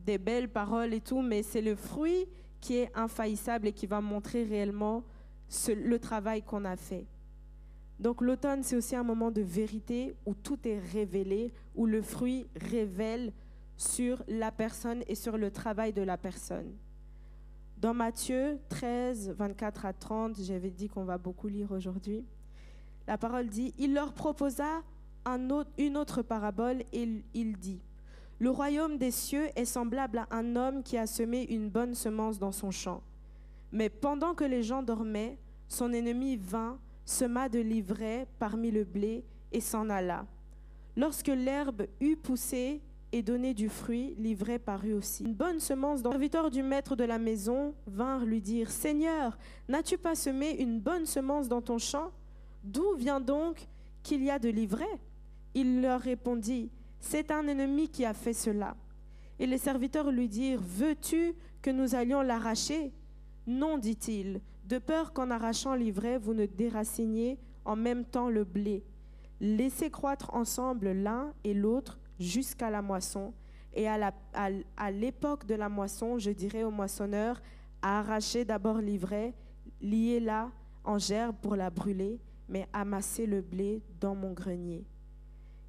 [0.05, 2.27] des belles paroles et tout, mais c'est le fruit
[2.59, 5.03] qui est infaillissable et qui va montrer réellement
[5.67, 7.05] le travail qu'on a fait.
[8.01, 12.47] Donc l'automne, c'est aussi un moment de vérité où tout est révélé, où le fruit
[12.55, 13.31] révèle
[13.77, 16.73] sur la personne et sur le travail de la personne.
[17.77, 22.25] Dans Matthieu 13, 24 à 30, j'avais dit qu'on va beaucoup lire aujourd'hui,
[23.07, 24.81] la parole dit, il leur proposa
[25.77, 27.79] une autre parabole et il dit,
[28.39, 32.39] le royaume des cieux est semblable à un homme qui a semé une bonne semence
[32.39, 33.03] dans son champ.
[33.71, 35.37] Mais pendant que les gens dormaient,
[35.67, 36.79] son ennemi vint,
[37.11, 40.25] sema de l'ivraie parmi le blé et s'en alla.
[40.95, 42.81] Lorsque l'herbe eut poussé
[43.11, 45.23] et donné du fruit, l'ivraie parut aussi.
[45.23, 49.37] Une bonne semence dans le serviteur du maître de la maison vint lui dire Seigneur,
[49.67, 52.11] n'as-tu pas semé une bonne semence dans ton champ?
[52.63, 53.67] D'où vient donc
[54.03, 54.99] qu'il y a de l'ivraie
[55.53, 58.77] Il leur répondit c'est un ennemi qui a fait cela.
[59.39, 62.93] Et les serviteurs lui dirent, Veux-tu que nous allions l'arracher?
[63.47, 64.39] Non, dit-il,
[64.71, 68.85] de peur qu'en arrachant l'ivraie, vous ne déraciniez en même temps le blé.
[69.41, 73.33] Laissez croître ensemble l'un et l'autre jusqu'à la moisson.
[73.73, 77.41] Et à l'époque de la moisson, je dirais au moissonneur,
[77.81, 79.33] arrachez d'abord l'ivraie,
[79.81, 80.49] liez-la
[80.85, 84.85] en gerbe pour la brûler, mais amassez le blé dans mon grenier.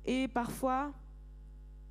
[0.05, 0.93] Et parfois,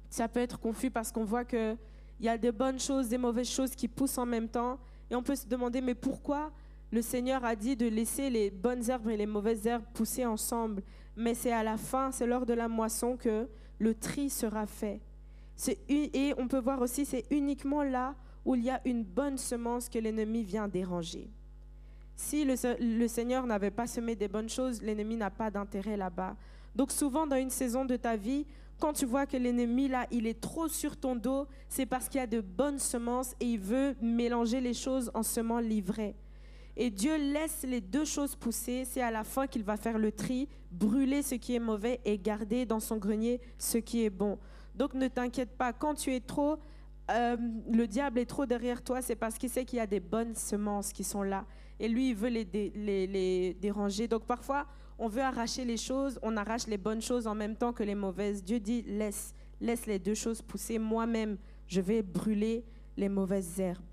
[0.10, 1.78] ça peut être confus parce qu'on voit qu'il
[2.22, 4.80] y a des bonnes choses, des mauvaises choses qui poussent en même temps.
[5.10, 6.54] Et on peut se demander, mais pourquoi
[6.92, 10.84] le Seigneur a dit de laisser les bonnes herbes et les mauvaises herbes pousser ensemble
[11.16, 13.48] Mais c'est à la fin, c'est lors de la moisson que
[13.80, 15.00] le tri sera fait.
[15.88, 18.16] Et on peut voir aussi, c'est uniquement là
[18.46, 21.30] où il y a une bonne semence que l'ennemi vient déranger.
[22.16, 26.36] Si le, Seigneur n'avait pas semé des bonnes choses, l'ennemi n'a pas d'intérêt là-bas.
[26.76, 28.46] Donc souvent dans une saison de ta vie,
[28.80, 32.20] quand tu vois que l'ennemi, là, il est trop sur ton dos, c'est parce qu'il
[32.20, 36.16] y a de bonnes semences et il veut mélanger les choses en semant l'ivraie.
[36.78, 38.86] Et Dieu laisse les deux choses pousser.
[38.86, 42.18] C'est à la fin qu'il va faire le tri, brûler ce qui est mauvais et
[42.18, 44.38] garder dans son grenier ce qui est bon.
[44.76, 46.58] Donc ne t'inquiète pas, quand tu es trop,
[47.10, 47.36] euh,
[47.72, 50.34] le diable est trop derrière toi, c'est parce qu'il sait qu'il y a des bonnes
[50.34, 51.46] semences qui sont là.
[51.80, 54.08] Et lui, il veut les, les, les déranger.
[54.08, 54.66] Donc parfois,
[54.98, 57.96] on veut arracher les choses, on arrache les bonnes choses en même temps que les
[57.96, 58.44] mauvaises.
[58.44, 60.80] Dieu dit, laisse, laisse les deux choses pousser.
[60.80, 62.64] Moi-même, je vais brûler
[62.96, 63.84] les mauvaises herbes.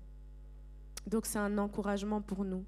[1.07, 2.65] Donc c'est un encouragement pour nous.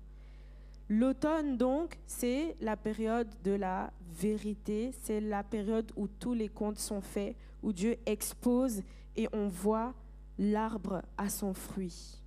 [0.90, 6.80] L'automne, donc, c'est la période de la vérité, c'est la période où tous les comptes
[6.80, 8.82] sont faits, où Dieu expose
[9.16, 9.94] et on voit
[10.38, 12.22] l'arbre à son fruit.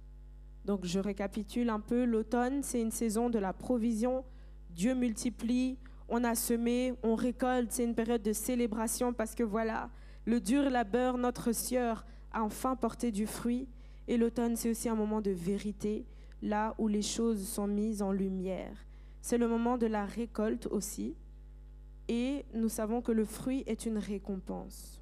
[0.65, 4.25] Donc je récapitule un peu, l'automne, c'est une saison de la provision.
[4.71, 5.77] Dieu multiplie,
[6.09, 9.91] on a semé, on récolte, c'est une période de célébration parce que voilà,
[10.25, 13.69] le dur labeur, notre sieur, a enfin porté du fruit.
[14.09, 16.05] Et l'automne, c'est aussi un moment de vérité,
[16.43, 18.87] là où les choses sont mises en lumière.
[19.21, 21.17] C'est le moment de la récolte aussi.
[22.09, 25.01] Et nous savons que le fruit est une récompense.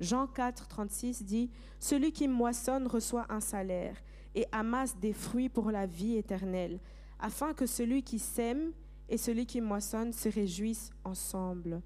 [0.00, 3.96] Jean 4, 36 dit, Celui qui moissonne reçoit un salaire
[4.34, 6.80] et amasse des fruits pour la vie éternelle,
[7.18, 8.72] afin que celui qui sème
[9.08, 11.80] et celui qui moissonne se réjouisse ensemble.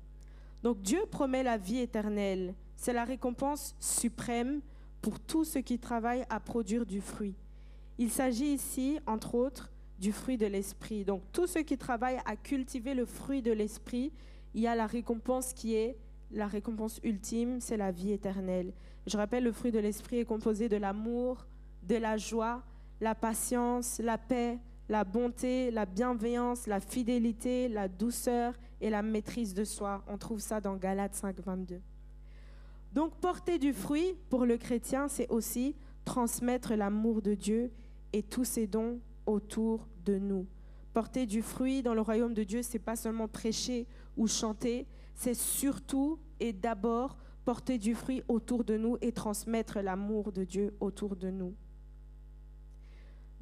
[0.62, 2.54] Donc Dieu promet la vie éternelle.
[2.76, 4.60] C'est la récompense suprême
[5.02, 7.34] pour tous ceux qui travaillent à produire du fruit.
[7.98, 11.04] Il s'agit ici, entre autres, du fruit de l'esprit.
[11.04, 14.12] Donc tous ceux qui travaillent à cultiver le fruit de l'esprit,
[14.54, 15.96] il y a la récompense qui est
[16.32, 18.72] la récompense ultime, c'est la vie éternelle.
[19.06, 21.46] Je rappelle, le fruit de l'esprit est composé de l'amour,
[21.84, 22.62] de la joie,
[23.00, 29.54] la patience, la paix, la bonté, la bienveillance, la fidélité, la douceur et la maîtrise
[29.54, 30.04] de soi.
[30.08, 31.80] On trouve ça dans Galates 5, 22.
[32.96, 35.76] Donc porter du fruit pour le chrétien, c'est aussi
[36.06, 37.70] transmettre l'amour de Dieu
[38.14, 40.46] et tous ses dons autour de nous.
[40.94, 43.86] Porter du fruit dans le royaume de Dieu, c'est pas seulement prêcher
[44.16, 50.32] ou chanter, c'est surtout et d'abord porter du fruit autour de nous et transmettre l'amour
[50.32, 51.54] de Dieu autour de nous.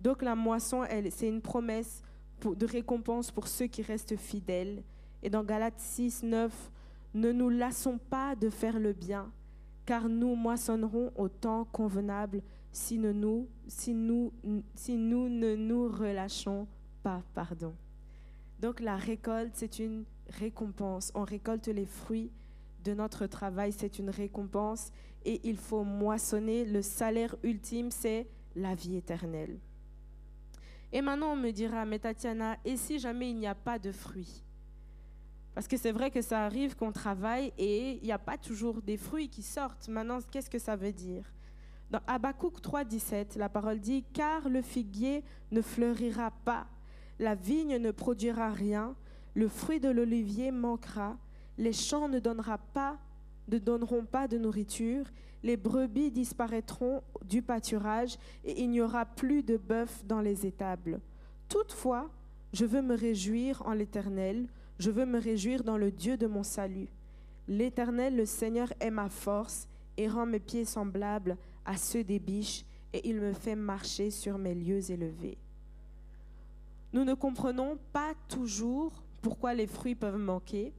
[0.01, 2.03] Donc la moisson, c'est une promesse
[2.43, 4.83] de récompense pour ceux qui restent fidèles.
[5.23, 6.73] Et dans Galates 6, 9,
[7.15, 9.31] ne nous lassons pas de faire le bien,
[9.87, 16.67] car nous moissonnerons au temps convenable si, nous, si, nous, ne nous relâchons
[17.03, 17.23] pas.
[17.35, 17.75] Pardon.
[18.61, 21.13] Donc la récolte, c'est une récompense.
[21.15, 22.31] On récolte les fruits
[22.83, 24.91] de notre travail, c'est une récompense
[25.25, 26.65] et il faut moissonner.
[26.65, 28.27] Le salaire ultime, c'est
[28.57, 29.59] la vie éternelle.
[30.93, 33.91] Et maintenant, on me dira, mais Tatiana, et si jamais il n'y a pas de
[33.91, 34.45] fruits?
[35.55, 38.83] Parce que c'est vrai que ça arrive qu'on travaille et il n'y a pas toujours
[38.83, 39.89] des fruits qui sortent.
[39.89, 41.25] Maintenant, qu'est-ce que ça veut dire?
[41.91, 46.67] Dans Habakkuk 3,17, la parole dit Car le figuier ne fleurira pas,
[47.21, 48.97] la vigne ne produira rien,
[49.35, 51.17] le fruit de l'olivier manquera,
[51.57, 52.99] les champs ne, pas,
[53.49, 55.05] ne donneront pas de nourriture,
[55.45, 61.01] les brebis disparaîtront du pâturage et il n'y aura plus de bœuf dans les étables.
[61.49, 62.11] Toutefois,
[62.53, 64.49] je veux me réjouir en l'Éternel,
[64.79, 66.89] je veux me réjouir dans le Dieu de mon salut.
[67.47, 72.65] L'Éternel, le Seigneur, est ma force et rend mes pieds semblables à ceux des biches,
[72.93, 75.39] et il me fait marcher sur mes lieux élevés.
[76.93, 80.73] Nous ne comprenons pas toujours pourquoi les fruits peuvent manquer,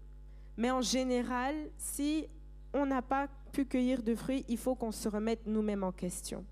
[0.57, 2.27] mais en général, si
[2.73, 6.45] on n'a pas pu cueillir de fruits, il faut qu'on se remette nous-mêmes en question.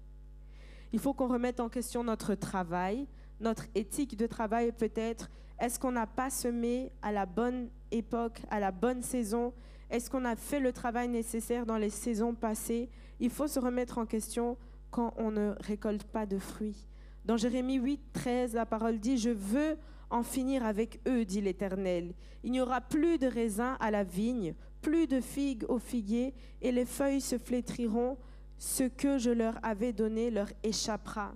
[0.91, 3.07] Il faut qu'on remette en question notre travail,
[3.39, 5.29] notre éthique de travail peut-être.
[5.63, 9.53] Est-ce qu'on n'a pas semé à la bonne époque, à la bonne saison?
[9.89, 12.89] Est-ce qu'on a fait le travail nécessaire dans les saisons passées?
[13.21, 14.57] Il faut se remettre en question
[14.91, 16.85] quand on ne récolte pas de fruits.
[17.23, 19.77] Dans Jérémie 8, 13, la parole dit, Je veux
[20.09, 22.13] en finir avec eux, dit l'Éternel.
[22.43, 26.73] Il n'y aura plus de raisins à la vigne, plus de figues au figuier, et
[26.73, 28.17] les feuilles se flétriront.
[28.57, 31.33] Ce que je leur avais donné leur échappera.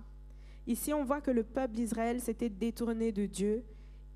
[0.66, 3.64] Ici, on voit que le peuple d'Israël s'était détourné de Dieu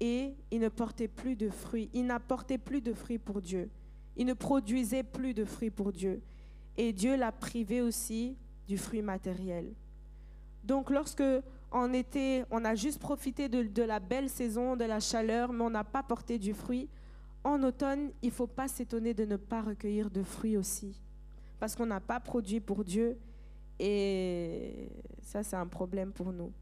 [0.01, 1.91] et il ne portait plus de fruits.
[1.93, 3.71] Il n'apportait plus de fruits pour Dieu.
[4.17, 6.23] Il ne produisait plus de fruits pour Dieu.
[6.77, 8.37] Et Dieu l'a privé aussi
[8.67, 9.73] du fruit matériel.
[10.65, 11.23] Donc, lorsque
[11.71, 15.71] en été, on a juste profité de, la belle saison, de la chaleur, mais on
[15.71, 16.89] n'a pas porté du fruit.
[17.45, 21.01] En automne, il ne faut pas s'étonner de ne pas recueillir de fruits aussi,
[21.59, 23.19] parce qu'on n'a pas produit pour Dieu,
[23.81, 24.91] et
[25.23, 26.53] ça, c'est un problème pour nous.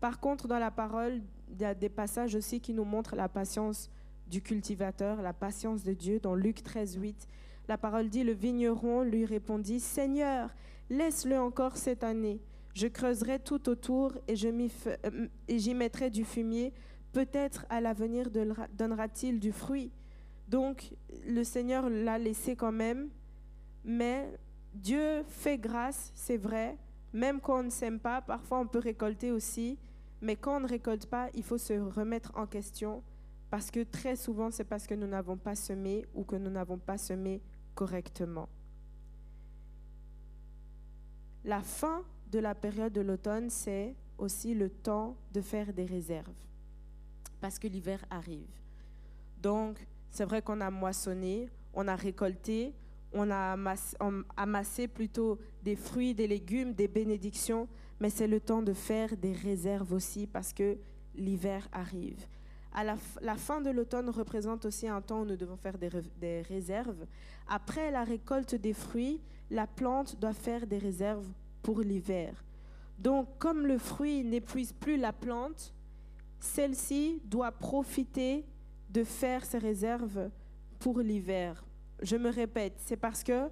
[0.00, 1.20] Par contre, dans la parole,
[1.60, 3.90] y a des passages aussi qui nous montrent la patience
[4.26, 6.20] du cultivateur, la patience de Dieu.
[6.20, 7.26] Dans Luc 13, 8,
[7.68, 10.50] la parole dit, le vigneron lui répondit, Seigneur,
[10.90, 12.40] laisse-le encore cette année
[12.74, 16.72] je creuserai tout autour et euh, j'y mettrai du fumier.
[17.12, 18.30] Peut-être à l'avenir
[18.72, 19.90] donnera-t-il du fruit.
[20.48, 20.92] Donc
[21.26, 23.10] le Seigneur l'a laissé quand même,
[23.84, 24.28] mais
[24.74, 26.78] Dieu fait grâce, c'est vrai.
[27.12, 29.78] Même quand on ne sème pas, parfois on peut récolter aussi.
[30.22, 33.02] Mais quand on ne récolte pas, il faut se remettre en question
[33.50, 36.78] parce que très souvent, c'est parce que nous n'avons pas semé ou que nous n'avons
[36.78, 37.42] pas semé
[37.74, 38.48] correctement.
[41.44, 46.32] La fin de la période de l'automne, c'est aussi le temps de faire des réserves,
[47.40, 48.48] parce que l'hiver arrive.
[49.42, 52.72] Donc, c'est vrai qu'on a moissonné, on a récolté,
[53.12, 53.56] on a
[54.36, 57.68] amassé, plutôt des fruits, des légumes, des bénédictions,
[58.02, 60.76] mais c'est le temps de faire des réserves aussi, parce que
[61.14, 62.26] l'hiver arrive.
[62.72, 67.06] À la, fin de l'automne représente aussi un temps où nous devons faire des réserves.
[67.48, 69.20] Après la récolte des fruits,
[69.52, 71.28] la plante doit faire des réserves
[71.62, 72.42] pour l'hiver.
[72.98, 75.72] Donc, comme le fruit n'épuise plus la plante,
[76.40, 78.44] celle-ci doit profiter
[78.90, 80.28] de faire ses réserves
[80.80, 81.64] pour l'hiver.
[82.02, 83.48] Je me répète, c'est parce que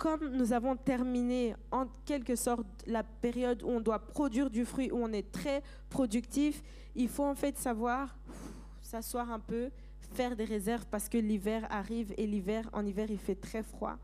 [0.00, 4.90] comme nous avons terminé en quelque sorte la période où on doit produire du fruit,
[4.90, 6.62] où on est très productif,
[6.96, 8.16] il faut en fait savoir
[8.80, 9.68] s'asseoir un peu,
[10.14, 13.98] faire des réserves parce que l'hiver arrive et l'hiver, en hiver, il fait très froid.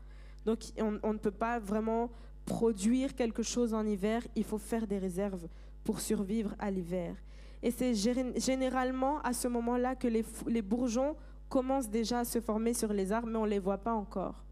[0.45, 2.11] Donc on, on ne peut pas vraiment
[2.45, 5.47] produire quelque chose en hiver, il faut faire des réserves
[5.83, 7.15] pour survivre à l'hiver.
[7.63, 11.15] Et c'est généralement à ce moment-là que les, bourgeons
[11.49, 14.43] commencent déjà à se former sur les arbres, mais on ne les voit pas encore.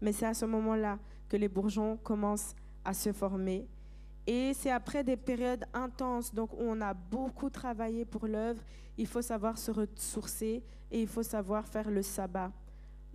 [0.00, 3.66] Mais c'est à ce moment-là que les bourgeons commencent à se former.
[4.26, 8.62] Et c'est après des périodes intenses, donc où on a beaucoup travaillé pour l'œuvre,
[8.96, 12.52] il faut savoir se ressourcer et il faut savoir faire le sabbat.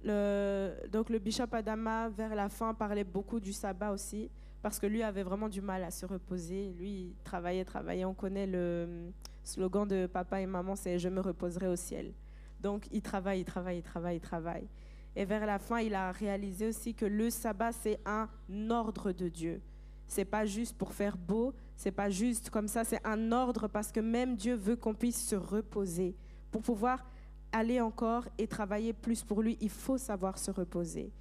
[0.04, 4.30] Donc le bishop Adama, vers la fin, parlait beaucoup du sabbat aussi,
[4.62, 6.74] parce que lui avait vraiment du mal à se reposer.
[6.78, 8.06] Lui, il travaillait, travaillait.
[8.06, 9.12] On connaît le
[9.44, 12.14] slogan de papa et maman, c'est Je me reposerai au ciel.
[12.60, 14.68] Donc il travaille, il travaille, il travaille, il travaille.
[15.16, 18.28] Et vers la fin, il a réalisé aussi que le sabbat, c'est un
[18.70, 19.62] ordre de Dieu.
[20.08, 23.92] C'est pas juste pour faire beau, c'est pas juste comme ça, c'est un ordre parce
[23.92, 26.16] que même Dieu veut qu'on puisse se reposer
[26.52, 27.06] pour pouvoir
[27.52, 31.12] aller encore et travailler plus pour lui, il faut savoir se reposer.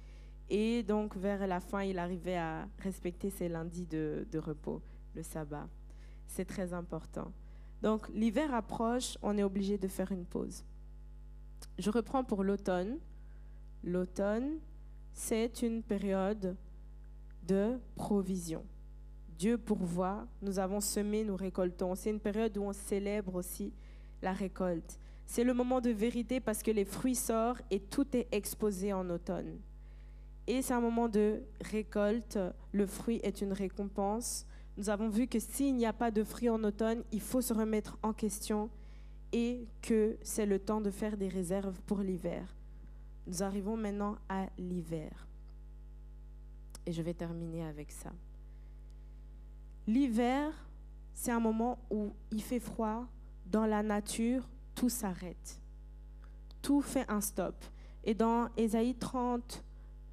[0.49, 4.81] Et donc, vers la fin, il arrivait à respecter ses lundis de, de repos,
[5.15, 5.67] le sabbat.
[6.27, 7.31] C'est très important.
[7.81, 10.63] Donc, l'hiver approche, on est obligé de faire une pause.
[11.77, 12.97] Je reprends pour l'automne.
[13.83, 14.59] L'automne,
[15.13, 16.55] c'est une période
[17.47, 18.63] de provision.
[19.37, 21.95] Dieu pourvoit, nous avons semé, nous récoltons.
[21.95, 23.73] C'est une période où on célèbre aussi
[24.21, 24.99] la récolte.
[25.25, 29.09] C'est le moment de vérité parce que les fruits sortent et tout est exposé en
[29.09, 29.59] automne.
[30.47, 32.37] Et c'est un moment de récolte.
[32.71, 34.45] Le fruit est une récompense.
[34.77, 37.53] Nous avons vu que s'il n'y a pas de fruits en automne, il faut se
[37.53, 38.69] remettre en question
[39.31, 42.55] et que c'est le temps de faire des réserves pour l'hiver.
[43.27, 45.27] Nous arrivons maintenant à l'hiver.
[46.85, 48.11] Et je vais terminer avec ça.
[49.87, 50.51] L'hiver,
[51.13, 53.05] c'est un moment où il fait froid,
[53.45, 55.61] dans la nature, tout s'arrête.
[56.61, 57.55] Tout fait un stop.
[58.03, 59.63] Et dans Ésaïe 30,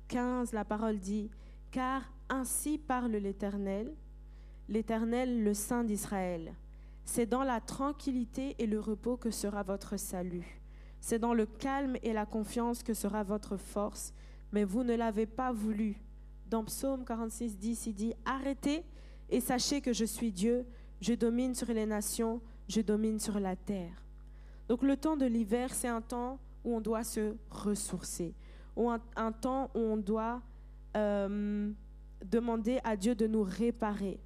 [0.08, 1.30] 15, la parole dit,
[1.70, 3.94] Car ainsi parle l'Éternel,
[4.68, 6.54] l'Éternel, le Saint d'Israël.
[7.04, 10.59] C'est dans la tranquillité et le repos que sera votre salut.
[11.00, 14.12] C'est dans le calme et la confiance que sera votre force,
[14.52, 15.96] mais vous ne l'avez pas voulu.
[16.48, 18.84] Dans Psaume 46, 10, il dit, Arrêtez
[19.28, 20.66] et sachez que je suis Dieu,
[21.00, 24.04] je domine sur les nations, je domine sur la terre.
[24.68, 28.34] Donc le temps de l'hiver, c'est un temps où on doit se ressourcer,
[28.76, 30.42] ou un, temps où on doit
[30.96, 31.70] euh,
[32.24, 34.20] demander à Dieu de nous réparer,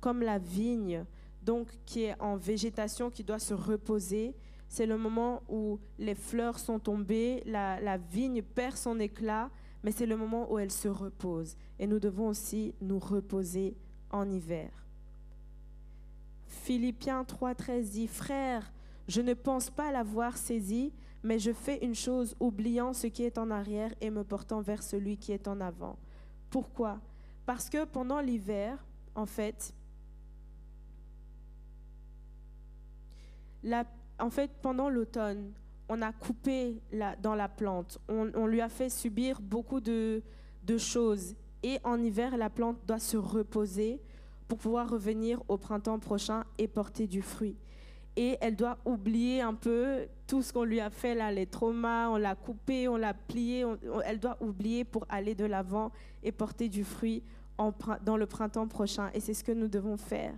[0.00, 1.04] comme la vigne,
[1.42, 4.34] donc qui est en végétation, qui doit se reposer.
[4.68, 9.50] C'est le moment où les fleurs sont tombées, la, la vigne perd son éclat,
[9.82, 11.56] mais c'est le moment où elle se repose.
[11.78, 13.76] Et nous devons aussi nous reposer
[14.10, 14.70] en hiver.
[16.46, 18.72] Philippiens 3.13 dit, Frère,
[19.08, 20.92] je ne pense pas l'avoir saisi,
[21.22, 24.82] mais je fais une chose, oubliant ce qui est en arrière et me portant vers
[24.82, 25.96] celui qui est en avant.
[26.50, 27.00] Pourquoi?
[27.44, 29.72] Parce que pendant l'hiver, en fait,
[34.18, 35.52] en fait, pendant l'automne,
[35.88, 36.80] on a coupé
[37.22, 40.22] dans la plante, on, lui a fait subir beaucoup de,
[40.64, 41.36] de choses.
[41.62, 44.00] Et en hiver, la plante doit se reposer
[44.48, 47.56] pour pouvoir revenir au printemps prochain et porter du fruit.
[48.16, 52.08] Et elle doit oublier un peu tout ce qu'on lui a fait là, les traumas,
[52.08, 53.66] on l'a coupé, on l'a plié,
[54.04, 55.92] elle doit oublier pour aller de l'avant
[56.22, 57.22] et porter du fruit
[58.04, 59.10] dans le printemps prochain.
[59.12, 60.34] Et c'est ce que nous devons faire.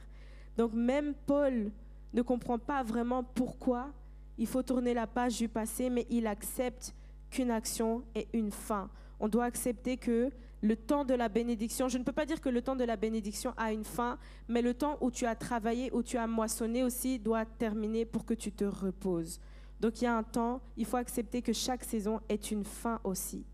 [0.56, 1.70] Donc même Paul
[2.14, 3.92] ne comprend pas vraiment pourquoi
[4.38, 6.94] il faut tourner la page du passé, mais il accepte
[7.30, 8.88] qu'une action est une fin.
[9.20, 10.30] On doit accepter que
[10.60, 12.96] le temps de la bénédiction, je ne peux pas dire que le temps de la
[12.96, 16.82] bénédiction a une fin, mais le temps où tu as travaillé, où tu as moissonné
[16.82, 19.40] aussi doit terminer pour que tu te reposes.
[19.80, 23.00] Donc il y a un temps, il faut accepter que chaque saison est une fin
[23.04, 23.44] aussi.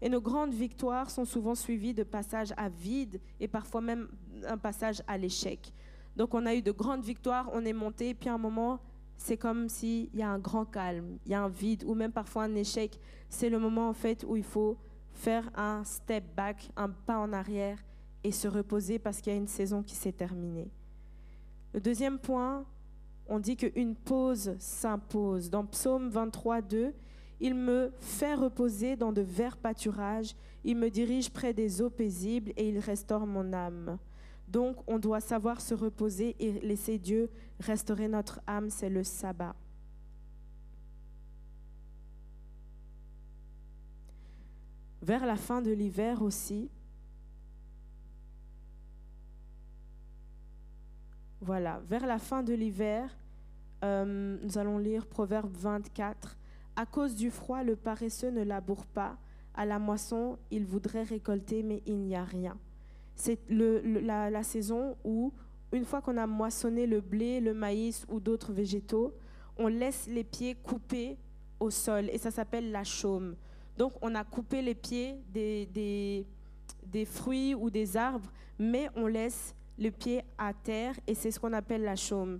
[0.00, 4.08] Et nos grandes victoires sont souvent suivies de passages à vide et parfois même
[4.46, 5.72] un passage à l'échec.
[6.16, 8.80] Donc on a eu de grandes victoires, on est monté, puis à un moment,
[9.16, 12.12] c'est comme s'il y a un grand calme, il y a un vide ou même
[12.12, 12.98] parfois un échec.
[13.28, 14.76] C'est le moment en fait où il faut
[15.12, 17.78] faire un step back, un pas en arrière
[18.24, 20.70] et se reposer parce qu'il y a une saison qui s'est terminée.
[21.72, 22.64] Le deuxième point,
[23.28, 25.50] on dit qu'une pause s'impose.
[25.50, 26.94] Dans Psaume 23, 2,
[27.40, 32.52] il me fait reposer dans de verts pâturages, il me dirige près des eaux paisibles
[32.56, 33.98] et il restaure mon âme.
[34.48, 37.30] Donc on doit savoir se reposer et laisser Dieu
[37.60, 39.54] restaurer notre âme, c'est le sabbat.
[45.06, 46.68] vers la fin de l'hiver aussi.
[51.40, 53.16] Voilà, vers la fin de l'hiver,
[53.84, 56.36] euh, nous allons lire Proverbe 24.
[56.74, 59.16] À cause du froid, le paresseux ne laboure pas.
[59.54, 62.58] À la moisson, il voudrait récolter, mais il n'y a rien.
[63.16, 65.32] C'est la, saison où,
[65.72, 69.14] une fois qu'on a moissonné le blé, le maïs ou d'autres végétaux,
[69.58, 71.16] on laisse les pieds coupés
[71.58, 73.34] au sol et ça s'appelle la chaume.
[73.78, 75.66] Donc on a coupé les pieds des,
[76.84, 81.40] des, fruits ou des arbres, mais on laisse le pied à terre et c'est ce
[81.40, 82.38] qu'on appelle la chaume.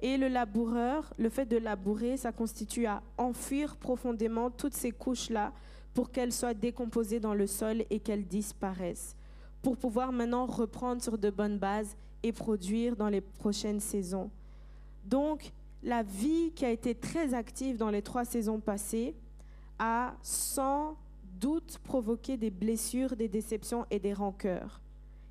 [0.00, 5.52] Et le laboureur, le fait de labourer, ça constitue à enfuir profondément toutes ces couches-là
[5.94, 9.16] pour qu'elles soient décomposées dans le sol et qu'elles disparaissent,
[9.66, 14.30] pour pouvoir maintenant reprendre sur de bonnes bases et produire dans les prochaines saisons.
[15.04, 15.50] Donc,
[15.82, 19.16] la vie qui a été très active dans les trois saisons passées,
[19.76, 20.96] a sans
[21.40, 24.80] doute provoqué des blessures, des déceptions et des rancœurs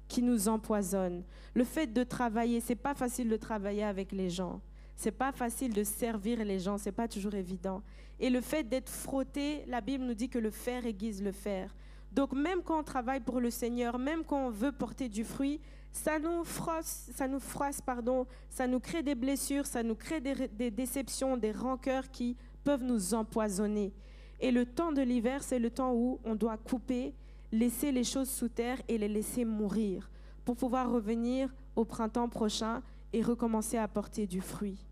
[0.10, 1.24] qui nous empoisonnent.
[1.54, 4.60] Le fait de travailler, c'est pas facile de travailler avec les gens.
[4.98, 7.82] C'est pas facile de servir les gens, c'est pas toujours évident.
[8.20, 11.74] Et le fait d'être frotté, la Bible nous dit que le fer aiguise le fer.
[12.16, 15.60] Donc même quand on travaille pour le Seigneur, même quand on veut porter du fruit,
[15.92, 20.22] ça nous froisse, ça nous froisse, pardon, ça nous crée des blessures, ça nous crée
[20.22, 23.94] des, des déceptions, des rancœurs qui peuvent nous empoisonner.
[24.40, 27.14] Et le temps de l'hiver, c'est le temps où on doit couper,
[27.52, 30.10] laisser les choses sous terre et les laisser mourir
[30.46, 34.86] pour pouvoir revenir au printemps prochain et recommencer à porter du fruit.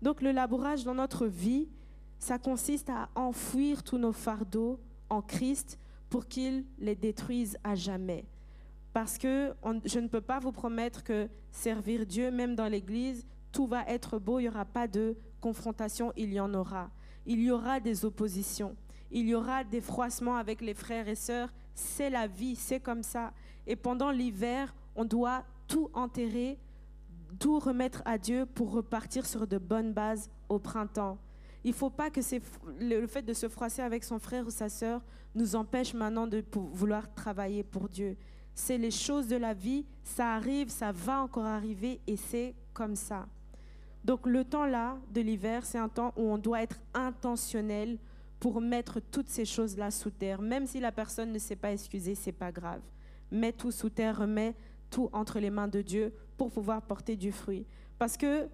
[0.00, 1.68] Donc le labourage dans notre vie,
[2.20, 4.78] ça consiste à enfouir tous nos fardeaux
[5.10, 5.78] en Christ
[6.12, 8.26] pour qu'il les détruise à jamais.
[8.92, 9.54] Parce que
[9.86, 14.18] je ne peux pas vous promettre que servir Dieu, même dans l'Église, tout va être
[14.18, 16.90] beau, il n'y aura pas de confrontation, il y en aura.
[17.24, 18.76] Il y aura des oppositions,
[19.10, 21.50] il y aura des froissements avec les frères et sœurs.
[21.74, 23.32] C'est la vie, c'est comme ça.
[23.66, 26.58] Et pendant l'hiver, on doit tout enterrer,
[27.38, 31.16] tout remettre à Dieu pour repartir sur de bonnes bases au printemps.
[31.64, 32.20] Il ne faut pas que
[32.80, 35.00] le fait de se froisser avec son frère ou sa sœur
[35.34, 38.16] nous empêche maintenant de vouloir travailler pour Dieu.
[38.54, 42.96] C'est les choses de la vie, ça arrive, ça va encore arriver et c'est comme
[42.96, 43.26] ça.
[44.04, 47.98] Donc le temps là de l'hiver, c'est un temps où on doit être intentionnel
[48.40, 50.42] pour mettre toutes ces choses-là sous terre.
[50.42, 52.80] Même si la personne ne s'est pas excusée, c'est pas grave.
[53.30, 54.54] Mets tout sous terre, remets
[54.90, 57.64] tout entre les mains de Dieu pour pouvoir porter du fruit.
[57.98, 58.48] Parce que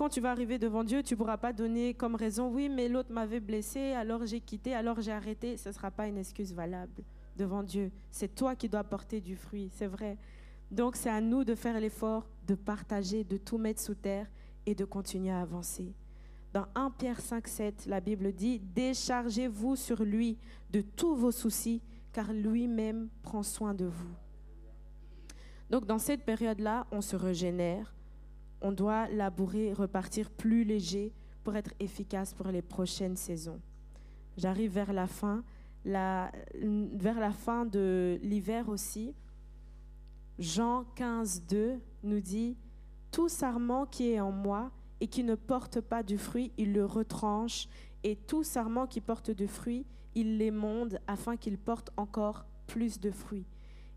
[0.00, 2.88] quand tu vas arriver devant Dieu, tu ne pourras pas donner comme raison, oui, mais
[2.88, 5.58] l'autre m'avait blessé, alors j'ai quitté, alors j'ai arrêté.
[5.58, 7.02] Ce ne sera pas une excuse valable
[7.36, 7.92] devant Dieu.
[8.10, 10.16] C'est toi qui dois porter du fruit, c'est vrai.
[10.70, 14.26] Donc c'est à nous de faire l'effort de partager, de tout mettre sous terre
[14.64, 15.92] et de continuer à avancer.
[16.54, 20.38] Dans 1 Pierre 5, 7, la Bible dit, déchargez-vous sur lui
[20.70, 21.82] de tous vos soucis,
[22.14, 24.14] car lui-même prend soin de vous.
[25.68, 27.94] Donc dans cette période-là, on se régénère,
[28.60, 33.60] on doit labourer, repartir plus léger pour être efficace pour les prochaines saisons.
[34.36, 35.42] J'arrive vers la fin,
[35.84, 39.14] vers la fin de l'hiver aussi.
[40.38, 42.56] Jean 15, 2 nous dit,
[43.10, 46.84] Tout sarment qui est en moi et qui ne porte pas du fruit, il le
[46.84, 47.68] retranche,
[48.02, 53.10] et tout sarment qui porte du fruit, il l'émonde afin qu'il porte encore plus de
[53.10, 53.46] fruits.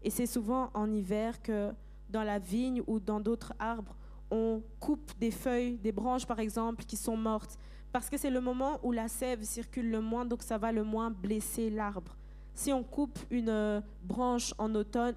[0.01, 1.72] Et c'est souvent en hiver que
[2.09, 3.95] dans la vigne ou dans d'autres arbres,
[4.34, 7.59] on coupe des feuilles, des branches par exemple, qui sont mortes,
[7.91, 10.84] parce que c'est le moment où la sève circule le moins, donc ça va le
[10.84, 12.17] moins blesser l'arbre.
[12.55, 15.15] Si on coupe une euh, branche en automne,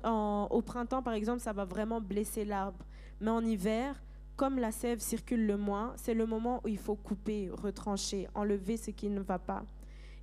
[0.51, 2.85] au printemps par exemple, ça va vraiment blesser l'arbre.
[3.21, 4.03] Mais en hiver,
[4.37, 8.77] comme la sève circule le moins, c'est le moment où il faut couper, retrancher, enlever
[8.77, 9.65] ce qui ne va pas.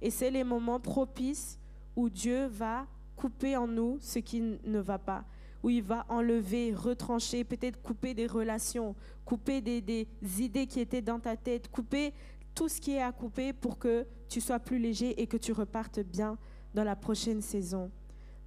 [0.01, 1.59] Et c'est les moments propices
[1.95, 2.85] où Dieu va
[3.15, 5.23] couper en nous ce qui ne va pas,
[5.64, 8.95] où il va enlever, retrancher, peut-être couper des relations,
[9.26, 10.07] couper des,
[10.39, 12.14] idées qui étaient dans ta tête, couper
[12.53, 15.53] tout ce qui est à couper pour que tu sois plus léger et que tu
[15.53, 16.38] repartes bien
[16.74, 17.89] dans la prochaine saison.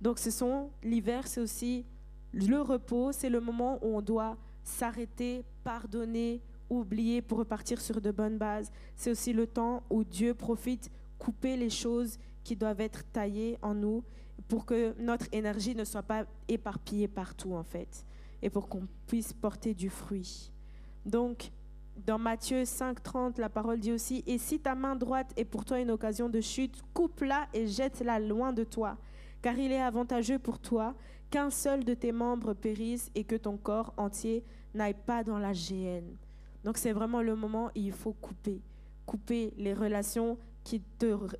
[0.01, 1.87] Donc ce sont l'hiver, c'est aussi
[2.33, 8.11] le repos, c'est le moment où on doit s'arrêter, pardonner, oublier pour repartir sur de
[8.11, 8.71] bonnes bases.
[8.95, 13.75] C'est aussi le temps où Dieu profite couper les choses qui doivent être taillées en
[13.75, 14.05] nous
[14.49, 18.05] pour que notre énergie ne soit pas éparpillée partout en fait
[18.43, 20.53] et pour qu'on puisse porter du fruit.
[21.05, 21.51] Donc,
[22.05, 25.81] dans Matthieu 5.30, la parole dit aussi, Et si ta main droite est pour toi
[25.81, 28.99] une occasion de chute, coupe-la et jette-la loin de toi,
[29.41, 30.95] car il est avantageux pour toi
[31.31, 34.45] qu'un seul de tes membres périsse et que ton corps entier
[34.75, 36.17] n'aille pas dans la géhenne.
[36.65, 38.61] Donc c'est vraiment le moment où il faut couper,
[39.07, 40.37] couper les relations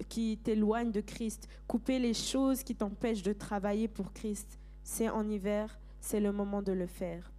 [0.09, 4.59] qui, t'éloignent de Christ, couper les choses qui t'empêchent de travailler pour Christ.
[4.85, 7.33] C'est en hiver, c'est le moment de le faire.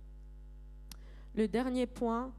[1.35, 2.33] Le dernier point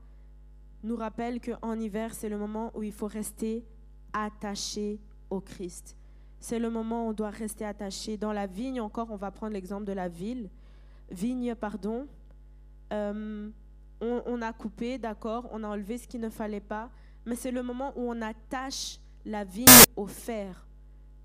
[0.83, 3.65] nous rappelle qu'en hiver, c'est le moment où il faut rester
[4.13, 5.97] attaché au Christ.
[6.41, 8.17] C'est le moment où on doit rester attaché.
[8.17, 10.51] Dans la vigne, encore, on va prendre l'exemple de la ville.
[11.11, 12.07] Vigne, pardon.
[12.93, 13.49] Euh,
[14.01, 16.91] on, on, a coupé, d'accord, on a enlevé ce qu'il ne fallait pas,
[17.27, 19.67] mais c'est le moment où on attache la vigne
[19.97, 20.67] au fer.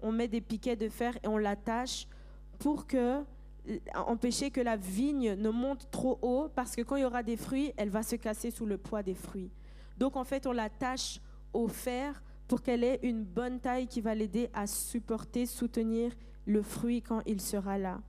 [0.01, 2.07] On met des piquets de fer et on l'attache
[2.59, 3.23] pour que
[3.95, 7.37] empêcher que la vigne ne monte trop haut parce que quand il y aura des
[7.37, 9.51] fruits, elle va se casser sous le poids des fruits.
[9.97, 11.21] Donc en fait, on l'attache
[11.53, 16.11] au fer pour qu'elle ait une bonne taille qui va l'aider à supporter, soutenir
[16.45, 18.01] le fruit quand il sera là.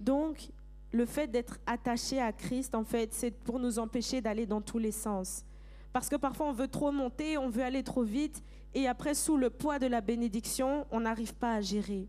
[0.00, 0.50] Donc
[0.92, 4.78] le fait d'être attaché à Christ, en fait, c'est pour nous empêcher d'aller dans tous
[4.78, 5.44] les sens.
[5.92, 8.42] Parce que parfois on veut trop monter, on veut aller trop vite
[8.74, 12.08] et après, sous le poids de la bénédiction, on n'arrive pas à gérer.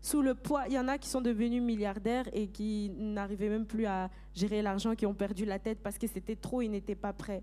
[0.00, 3.66] Sous le poids, il y en a qui sont devenus milliardaires et qui n'arrivaient même
[3.66, 6.94] plus à gérer l'argent, qui ont perdu la tête parce que c'était trop, ils n'étaient
[6.94, 7.42] pas prêts.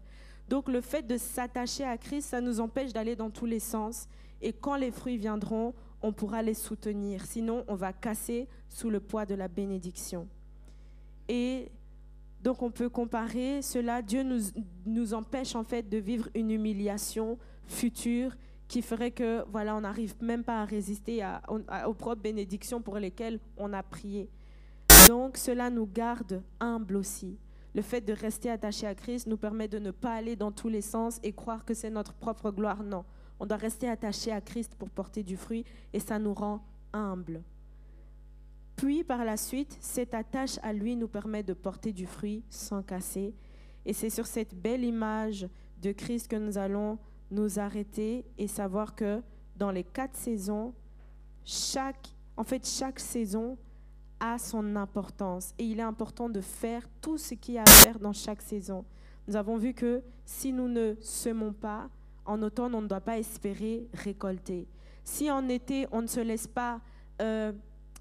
[0.49, 4.07] Donc le fait de s'attacher à Christ, ça nous empêche d'aller dans tous les sens.
[4.41, 7.25] Et quand les fruits viendront, on pourra les soutenir.
[7.25, 10.27] Sinon, on va casser sous le poids de la bénédiction.
[11.27, 11.69] Et
[12.47, 14.01] donc on peut comparer cela.
[14.01, 14.39] Dieu nous,
[14.85, 18.37] nous empêche en fait de vivre une humiliation future
[18.69, 23.41] qui ferait que voilà, on n'arrive même pas à résister aux propres bénédictions pour lesquelles
[23.57, 24.29] on a prié.
[25.09, 27.37] Donc cela nous garde humbles aussi.
[27.75, 30.69] Le fait de rester attaché à Christ nous permet de ne pas aller dans tous
[30.69, 32.81] les sens et croire que c'est notre propre gloire.
[32.81, 33.03] Non,
[33.41, 37.41] on doit rester attaché à Christ pour porter du fruit et ça nous rend humbles.
[38.77, 42.83] Puis par la suite, cette attache à lui nous permet de porter du fruit sans
[42.83, 43.33] casser.
[43.85, 45.49] Et c'est sur cette belle image
[45.81, 46.99] de Christ que nous allons
[47.31, 49.21] nous arrêter et savoir que
[49.55, 50.73] dans les quatre saisons,
[51.43, 52.07] chaque,
[52.37, 53.57] en fait, chaque saison
[54.19, 57.69] a son importance et il est important de faire tout ce qu'il y a à
[57.69, 58.85] faire dans chaque saison.
[59.27, 61.89] Nous avons vu que si nous ne semons pas,
[62.25, 64.67] en automne, on ne doit pas espérer récolter.
[65.03, 66.79] Si en été, on ne se laisse pas
[67.21, 67.51] euh,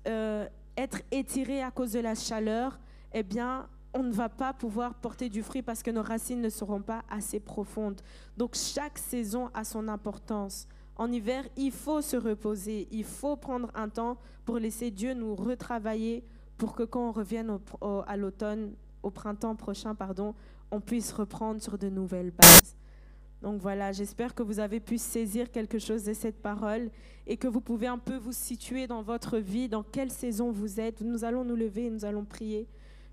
[0.07, 0.47] euh,
[0.77, 2.79] être étiré à cause de la chaleur,
[3.13, 6.51] eh bien, on ne va pas pouvoir porter du fruit parce que nos racines ne
[6.51, 8.01] seront pas assez profondes.
[8.37, 10.69] Donc chaque saison a son importance.
[10.97, 15.35] En hiver, il faut se reposer, il faut prendre un temps pour laisser Dieu nous
[15.35, 16.25] retravailler
[16.57, 17.59] pour que quand on revienne
[18.07, 18.73] à l'automne,
[19.03, 20.35] au printemps prochain, pardon,
[20.71, 22.77] on puisse reprendre sur de nouvelles bases.
[23.47, 26.91] Donc voilà, j'espère que vous avez pu saisir quelque chose de cette parole
[27.29, 30.81] et que vous pouvez un peu vous situer dans votre vie, dans quelle saison vous
[30.81, 31.01] êtes.
[31.01, 32.67] Nous allons nous lever et nous allons prier.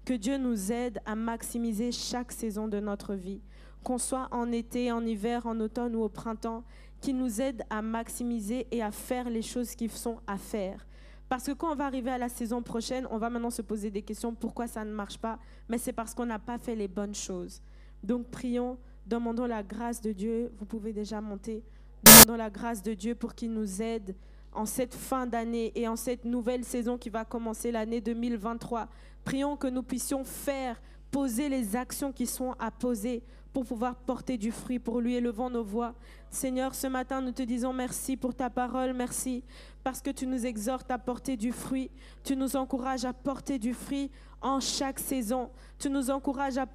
[0.05, 3.43] Que Dieu nous aide à maximiser chaque saison de notre vie,
[3.83, 6.63] qu'on soit en été, en hiver, en automne ou au printemps,
[6.99, 10.87] qui nous aide à maximiser et à faire les choses qui sont à faire.
[11.29, 13.91] Parce que quand on va arriver à la saison prochaine, on va maintenant se poser
[13.91, 15.37] des questions, pourquoi ça ne marche pas?
[15.69, 17.61] Mais c'est parce qu'on n'a pas fait les bonnes choses.
[18.01, 20.51] Donc prions, demandons la grâce de Dieu.
[20.57, 21.63] Vous pouvez déjà monter.
[22.03, 24.15] Demandons la grâce de Dieu pour qu'il nous aide
[24.51, 28.87] en cette fin d'année et en cette nouvelle saison qui va commencer l'année 2023.
[29.23, 30.81] Prions que nous puissions faire,
[31.11, 35.15] poser les actions qui sont à poser pour pouvoir porter du fruit pour lui.
[35.15, 35.93] Élevons nos voix.
[36.29, 39.43] Seigneur, ce matin, nous te disons merci pour ta parole, merci
[39.83, 41.91] parce que tu nous exhortes à porter du fruit.
[42.23, 44.09] Tu nous encourages à porter du fruit
[44.43, 45.49] en chaque saison.
[45.79, 46.67] Tu nous encourages à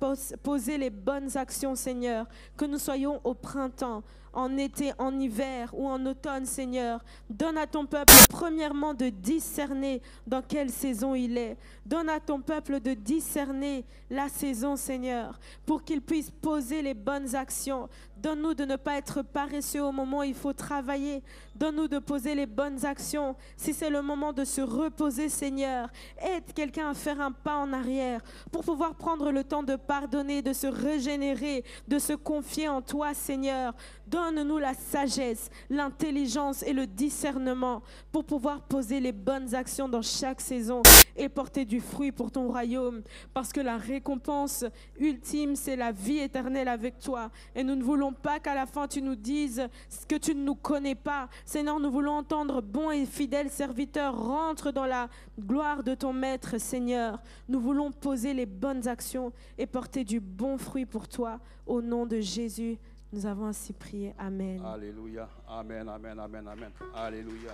[0.42, 2.26] poser les bonnes actions, Seigneur.
[2.56, 4.02] Que nous soyons au printemps,
[4.38, 7.04] en été, en hiver ou en automne, Seigneur.
[7.28, 11.56] Donne à ton peuple, premièrement, de discerner dans quelle saison il est.
[11.84, 17.34] Donne à ton peuple de discerner la saison, Seigneur, pour qu'il puisse poser les bonnes
[17.34, 17.88] actions.
[18.16, 21.22] Donne-nous de ne pas être paresseux au moment où il faut travailler.
[21.54, 23.34] Donne-nous de poser les bonnes actions.
[23.56, 25.88] Si c'est le moment de se reposer, Seigneur,
[26.20, 28.20] aide quelqu'un à faire un pas en arrière
[28.50, 33.14] pour pouvoir prendre le temps de pardonner, de se régénérer, de se confier en toi,
[33.14, 33.74] Seigneur.
[34.10, 37.82] Donne-nous la sagesse, l'intelligence et le discernement
[38.12, 40.82] pour pouvoir poser les bonnes actions dans chaque saison
[41.16, 43.02] et porter du fruit pour ton royaume.
[43.34, 44.64] Parce que la récompense
[44.98, 47.30] ultime, c'est la vie éternelle avec toi.
[47.54, 49.66] Et nous ne voulons pas qu'à la fin tu nous dises
[50.08, 51.28] que tu ne nous connais pas.
[51.44, 56.58] Seigneur, nous voulons entendre bon et fidèle serviteur, rentre dans la gloire de ton Maître,
[56.58, 57.20] Seigneur.
[57.48, 61.40] Nous voulons poser les bonnes actions et porter du bon fruit pour toi.
[61.66, 62.78] Au nom de Jésus,
[63.12, 64.14] nous avons ainsi prié.
[64.18, 64.60] Amen.
[64.64, 65.28] Alléluia.
[65.46, 66.70] Amen, amen, amen, amen.
[66.94, 67.52] Alléluia.